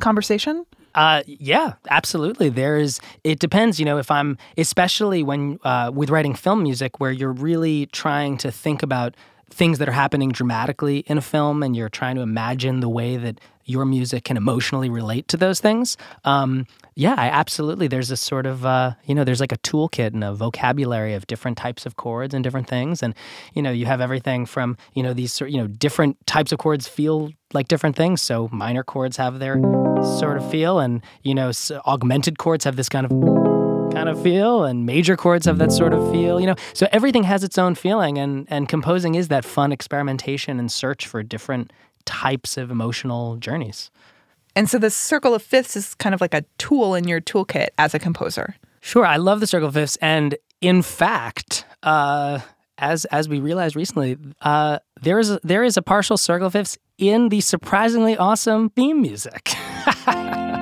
conversation? 0.00 0.64
Uh, 0.94 1.22
yeah, 1.26 1.74
absolutely. 1.88 2.48
There 2.48 2.76
is. 2.76 3.00
It 3.24 3.38
depends. 3.38 3.78
You 3.78 3.86
know, 3.86 3.98
if 3.98 4.10
I'm, 4.10 4.36
especially 4.58 5.22
when 5.22 5.58
uh, 5.64 5.90
with 5.94 6.10
writing 6.10 6.34
film 6.34 6.62
music, 6.62 7.00
where 7.00 7.10
you're 7.10 7.32
really 7.32 7.86
trying 7.86 8.36
to 8.38 8.50
think 8.50 8.82
about 8.82 9.14
things 9.50 9.78
that 9.78 9.88
are 9.88 9.92
happening 9.92 10.30
dramatically 10.30 10.98
in 11.00 11.18
a 11.18 11.22
film, 11.22 11.62
and 11.62 11.74
you're 11.74 11.88
trying 11.88 12.16
to 12.16 12.22
imagine 12.22 12.80
the 12.80 12.88
way 12.88 13.16
that 13.16 13.40
your 13.64 13.84
music 13.84 14.24
can 14.24 14.36
emotionally 14.36 14.90
relate 14.90 15.28
to 15.28 15.36
those 15.36 15.60
things. 15.60 15.96
Um, 16.24 16.66
yeah, 16.94 17.14
I 17.16 17.28
absolutely. 17.28 17.88
There's 17.88 18.10
a 18.10 18.16
sort 18.16 18.44
of, 18.44 18.66
uh, 18.66 18.92
you 19.06 19.14
know, 19.14 19.24
there's 19.24 19.40
like 19.40 19.52
a 19.52 19.58
toolkit 19.58 20.12
and 20.12 20.22
a 20.22 20.34
vocabulary 20.34 21.14
of 21.14 21.26
different 21.26 21.56
types 21.56 21.86
of 21.86 21.96
chords 21.96 22.34
and 22.34 22.44
different 22.44 22.68
things. 22.68 23.02
And, 23.02 23.14
you 23.54 23.62
know, 23.62 23.70
you 23.70 23.86
have 23.86 24.00
everything 24.00 24.44
from, 24.44 24.76
you 24.94 25.02
know, 25.02 25.14
these, 25.14 25.40
you 25.40 25.56
know, 25.56 25.66
different 25.66 26.24
types 26.26 26.52
of 26.52 26.58
chords 26.58 26.86
feel 26.86 27.30
like 27.54 27.68
different 27.68 27.96
things. 27.96 28.20
So 28.20 28.48
minor 28.52 28.82
chords 28.82 29.16
have 29.16 29.38
their 29.38 29.60
sort 30.18 30.36
of 30.36 30.50
feel, 30.50 30.78
and, 30.78 31.02
you 31.22 31.34
know, 31.34 31.50
augmented 31.86 32.38
chords 32.38 32.64
have 32.64 32.76
this 32.76 32.88
kind 32.88 33.06
of 33.06 33.12
kind 33.92 34.08
of 34.08 34.22
feel 34.22 34.64
and 34.64 34.86
major 34.86 35.16
chords 35.16 35.44
have 35.44 35.58
that 35.58 35.70
sort 35.70 35.92
of 35.92 36.10
feel 36.10 36.40
you 36.40 36.46
know 36.46 36.54
so 36.72 36.88
everything 36.92 37.24
has 37.24 37.44
its 37.44 37.58
own 37.58 37.74
feeling 37.74 38.16
and 38.16 38.46
and 38.48 38.66
composing 38.66 39.14
is 39.16 39.28
that 39.28 39.44
fun 39.44 39.70
experimentation 39.70 40.58
and 40.58 40.72
search 40.72 41.06
for 41.06 41.22
different 41.22 41.70
types 42.04 42.56
of 42.56 42.70
emotional 42.70 43.36
journeys 43.36 43.90
And 44.54 44.68
so 44.68 44.78
the 44.78 44.90
circle 44.90 45.34
of 45.34 45.42
fifths 45.42 45.76
is 45.76 45.94
kind 45.94 46.14
of 46.14 46.20
like 46.20 46.34
a 46.34 46.44
tool 46.58 46.94
in 46.94 47.08
your 47.08 47.20
toolkit 47.20 47.68
as 47.78 47.94
a 47.94 47.98
composer. 47.98 48.56
Sure, 48.80 49.06
I 49.06 49.16
love 49.16 49.40
the 49.40 49.46
circle 49.46 49.68
of 49.68 49.74
fifths, 49.74 49.96
and 50.02 50.36
in 50.60 50.82
fact, 50.82 51.64
uh, 51.82 52.40
as 52.78 53.04
as 53.06 53.28
we 53.28 53.40
realized 53.40 53.76
recently, 53.76 54.16
uh, 54.40 54.78
there 55.00 55.18
is 55.18 55.30
a, 55.30 55.40
there 55.42 55.64
is 55.64 55.76
a 55.76 55.82
partial 55.82 56.16
circle 56.16 56.48
of 56.48 56.52
fifths 56.52 56.78
in 56.98 57.28
the 57.28 57.40
surprisingly 57.40 58.16
awesome 58.16 58.70
theme 58.70 59.00
music. 59.00 59.54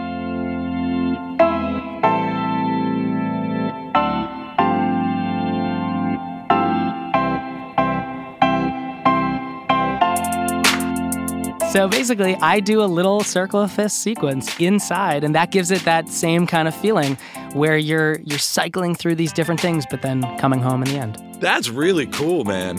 So 11.72 11.86
basically, 11.86 12.34
I 12.36 12.58
do 12.58 12.82
a 12.82 12.86
little 12.86 13.22
circle 13.22 13.62
of 13.62 13.70
fifths 13.70 13.94
sequence 13.94 14.58
inside, 14.58 15.22
and 15.22 15.36
that 15.36 15.52
gives 15.52 15.70
it 15.70 15.84
that 15.84 16.08
same 16.08 16.44
kind 16.44 16.66
of 16.66 16.74
feeling 16.74 17.16
where 17.52 17.76
you're 17.76 18.18
you're 18.22 18.40
cycling 18.40 18.96
through 18.96 19.14
these 19.14 19.32
different 19.32 19.60
things, 19.60 19.86
but 19.88 20.02
then 20.02 20.22
coming 20.38 20.60
home 20.60 20.82
in 20.82 20.88
the 20.88 20.98
end. 20.98 21.22
That's 21.40 21.68
really 21.68 22.08
cool, 22.08 22.44
man. 22.44 22.76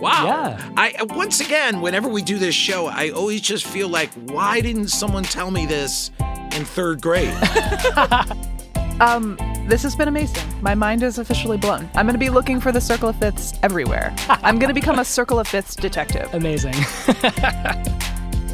Wow. 0.00 0.26
Yeah. 0.26 0.70
I 0.76 0.92
once 1.10 1.38
again, 1.38 1.80
whenever 1.80 2.08
we 2.08 2.20
do 2.20 2.36
this 2.36 2.56
show, 2.56 2.86
I 2.86 3.10
always 3.10 3.42
just 3.42 3.64
feel 3.64 3.88
like, 3.88 4.12
why 4.14 4.60
didn't 4.60 4.88
someone 4.88 5.22
tell 5.22 5.52
me 5.52 5.64
this 5.64 6.10
in 6.20 6.64
third 6.64 7.00
grade? 7.00 7.36
Um, 9.00 9.36
this 9.66 9.82
has 9.82 9.96
been 9.96 10.06
amazing. 10.06 10.44
My 10.60 10.76
mind 10.76 11.02
is 11.02 11.18
officially 11.18 11.56
blown. 11.56 11.90
I'm 11.94 12.06
going 12.06 12.14
to 12.14 12.20
be 12.20 12.30
looking 12.30 12.60
for 12.60 12.70
the 12.70 12.80
circle 12.80 13.08
of 13.08 13.16
fifths 13.16 13.52
everywhere. 13.62 14.14
I'm 14.28 14.60
going 14.60 14.68
to 14.68 14.74
become 14.74 15.00
a 15.00 15.04
circle 15.04 15.40
of 15.40 15.48
fifths 15.48 15.74
detective. 15.74 16.32
Amazing. 16.32 16.74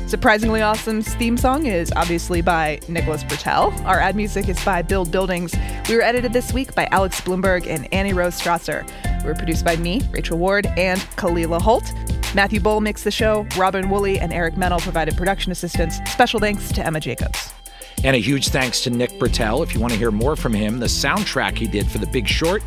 Surprisingly 0.08 0.60
Awesome's 0.62 1.14
theme 1.16 1.36
song 1.36 1.66
is 1.66 1.92
obviously 1.94 2.40
by 2.40 2.80
Nicholas 2.88 3.22
Britell. 3.24 3.78
Our 3.84 4.00
ad 4.00 4.16
music 4.16 4.48
is 4.48 4.58
by 4.64 4.80
Build 4.80 5.12
Buildings. 5.12 5.54
We 5.86 5.96
were 5.96 6.02
edited 6.02 6.32
this 6.32 6.50
week 6.50 6.74
by 6.74 6.88
Alex 6.90 7.20
Blumberg 7.20 7.66
and 7.66 7.92
Annie 7.92 8.14
Rose 8.14 8.40
Strasser. 8.40 8.88
We 9.22 9.28
were 9.28 9.34
produced 9.34 9.66
by 9.66 9.76
me, 9.76 10.00
Rachel 10.10 10.38
Ward, 10.38 10.64
and 10.78 10.98
Kalila 11.16 11.60
Holt. 11.60 11.92
Matthew 12.34 12.58
Boll 12.58 12.80
mixed 12.80 13.04
the 13.04 13.10
show. 13.10 13.46
Robin 13.54 13.90
Woolley 13.90 14.18
and 14.18 14.32
Eric 14.32 14.56
Mennel 14.56 14.80
provided 14.80 15.14
production 15.14 15.52
assistance. 15.52 15.98
Special 16.06 16.40
thanks 16.40 16.72
to 16.72 16.84
Emma 16.86 17.00
Jacobs. 17.00 17.52
and 18.02 18.16
a 18.16 18.18
huge 18.18 18.48
thanks 18.48 18.80
to 18.84 18.90
Nick 18.90 19.10
Britell. 19.18 19.62
If 19.62 19.74
you 19.74 19.80
want 19.80 19.92
to 19.92 19.98
hear 19.98 20.10
more 20.10 20.36
from 20.36 20.54
him, 20.54 20.78
the 20.78 20.86
soundtrack 20.86 21.58
he 21.58 21.66
did 21.66 21.86
for 21.86 21.98
The 21.98 22.06
Big 22.06 22.26
Short 22.26 22.62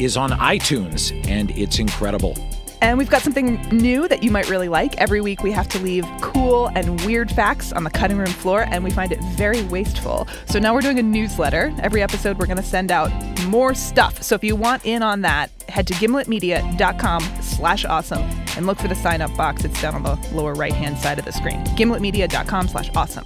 is 0.00 0.16
on 0.16 0.30
iTunes, 0.30 1.12
and 1.28 1.50
it's 1.50 1.78
incredible. 1.78 2.36
And 2.80 2.98
we've 2.98 3.10
got 3.10 3.22
something 3.22 3.60
new 3.70 4.06
that 4.08 4.22
you 4.22 4.30
might 4.30 4.48
really 4.48 4.68
like. 4.68 4.96
Every 4.98 5.20
week 5.20 5.42
we 5.42 5.50
have 5.52 5.68
to 5.68 5.78
leave 5.78 6.04
cool 6.20 6.68
and 6.74 7.00
weird 7.02 7.30
facts 7.30 7.72
on 7.72 7.84
the 7.84 7.90
cutting 7.90 8.18
room 8.18 8.26
floor, 8.26 8.66
and 8.70 8.84
we 8.84 8.90
find 8.90 9.12
it 9.12 9.20
very 9.36 9.62
wasteful. 9.64 10.28
So 10.46 10.58
now 10.58 10.74
we're 10.74 10.82
doing 10.82 10.98
a 10.98 11.02
newsletter. 11.02 11.74
Every 11.82 12.02
episode 12.02 12.38
we're 12.38 12.46
going 12.46 12.58
to 12.58 12.62
send 12.62 12.92
out 12.92 13.10
more 13.46 13.74
stuff. 13.74 14.22
So 14.22 14.34
if 14.34 14.44
you 14.44 14.56
want 14.56 14.84
in 14.84 15.02
on 15.02 15.22
that, 15.22 15.50
head 15.68 15.86
to 15.88 15.94
gimletmedia.com 15.94 17.22
slash 17.42 17.84
awesome 17.84 18.22
and 18.56 18.66
look 18.66 18.78
for 18.78 18.88
the 18.88 18.94
sign 18.94 19.20
up 19.20 19.34
box. 19.36 19.64
It's 19.64 19.80
down 19.80 19.94
on 19.94 20.02
the 20.02 20.16
lower 20.32 20.54
right 20.54 20.72
hand 20.72 20.98
side 20.98 21.18
of 21.18 21.24
the 21.24 21.32
screen. 21.32 21.64
gimletmedia.com 21.76 22.68
slash 22.68 22.90
awesome. 22.94 23.24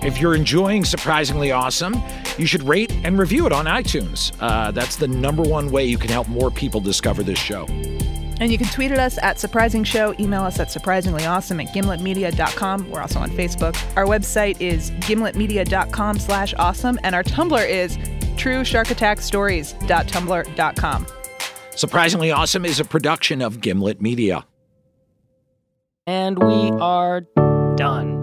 If 0.00 0.20
you're 0.20 0.34
enjoying 0.34 0.84
Surprisingly 0.84 1.50
Awesome, 1.50 2.00
you 2.38 2.46
should 2.46 2.62
rate 2.62 2.92
and 3.04 3.18
review 3.18 3.46
it 3.46 3.52
on 3.52 3.66
iTunes. 3.66 4.32
Uh, 4.40 4.70
that's 4.70 4.96
the 4.96 5.08
number 5.08 5.42
one 5.42 5.70
way 5.70 5.84
you 5.84 5.98
can 5.98 6.08
help 6.08 6.28
more 6.28 6.50
people 6.50 6.80
discover 6.80 7.24
this 7.24 7.38
show. 7.38 7.66
And 8.40 8.52
you 8.52 8.58
can 8.58 8.68
tweet 8.68 8.92
at 8.92 8.98
us 8.98 9.18
at 9.22 9.38
Surprising 9.38 9.84
Show, 9.84 10.14
email 10.20 10.42
us 10.42 10.60
at 10.60 10.68
surprisinglyawesome 10.68 11.64
at 11.64 11.74
gimletmedia.com. 11.74 12.90
We're 12.90 13.00
also 13.00 13.18
on 13.18 13.30
Facebook. 13.30 13.74
Our 13.96 14.04
website 14.06 14.60
is 14.60 14.90
gimletmedia.com 14.92 16.18
slash 16.18 16.54
awesome, 16.58 16.98
and 17.02 17.14
our 17.14 17.22
Tumblr 17.24 17.68
is 17.68 17.96
truesharkattackstories.tumblr.com. 18.36 21.06
Surprisingly 21.74 22.30
Awesome 22.32 22.64
is 22.64 22.80
a 22.80 22.84
production 22.84 23.40
of 23.42 23.60
Gimlet 23.60 24.00
Media. 24.00 24.44
and 26.06 26.38
we 26.42 26.70
are 26.80 27.20
done. 27.76 28.17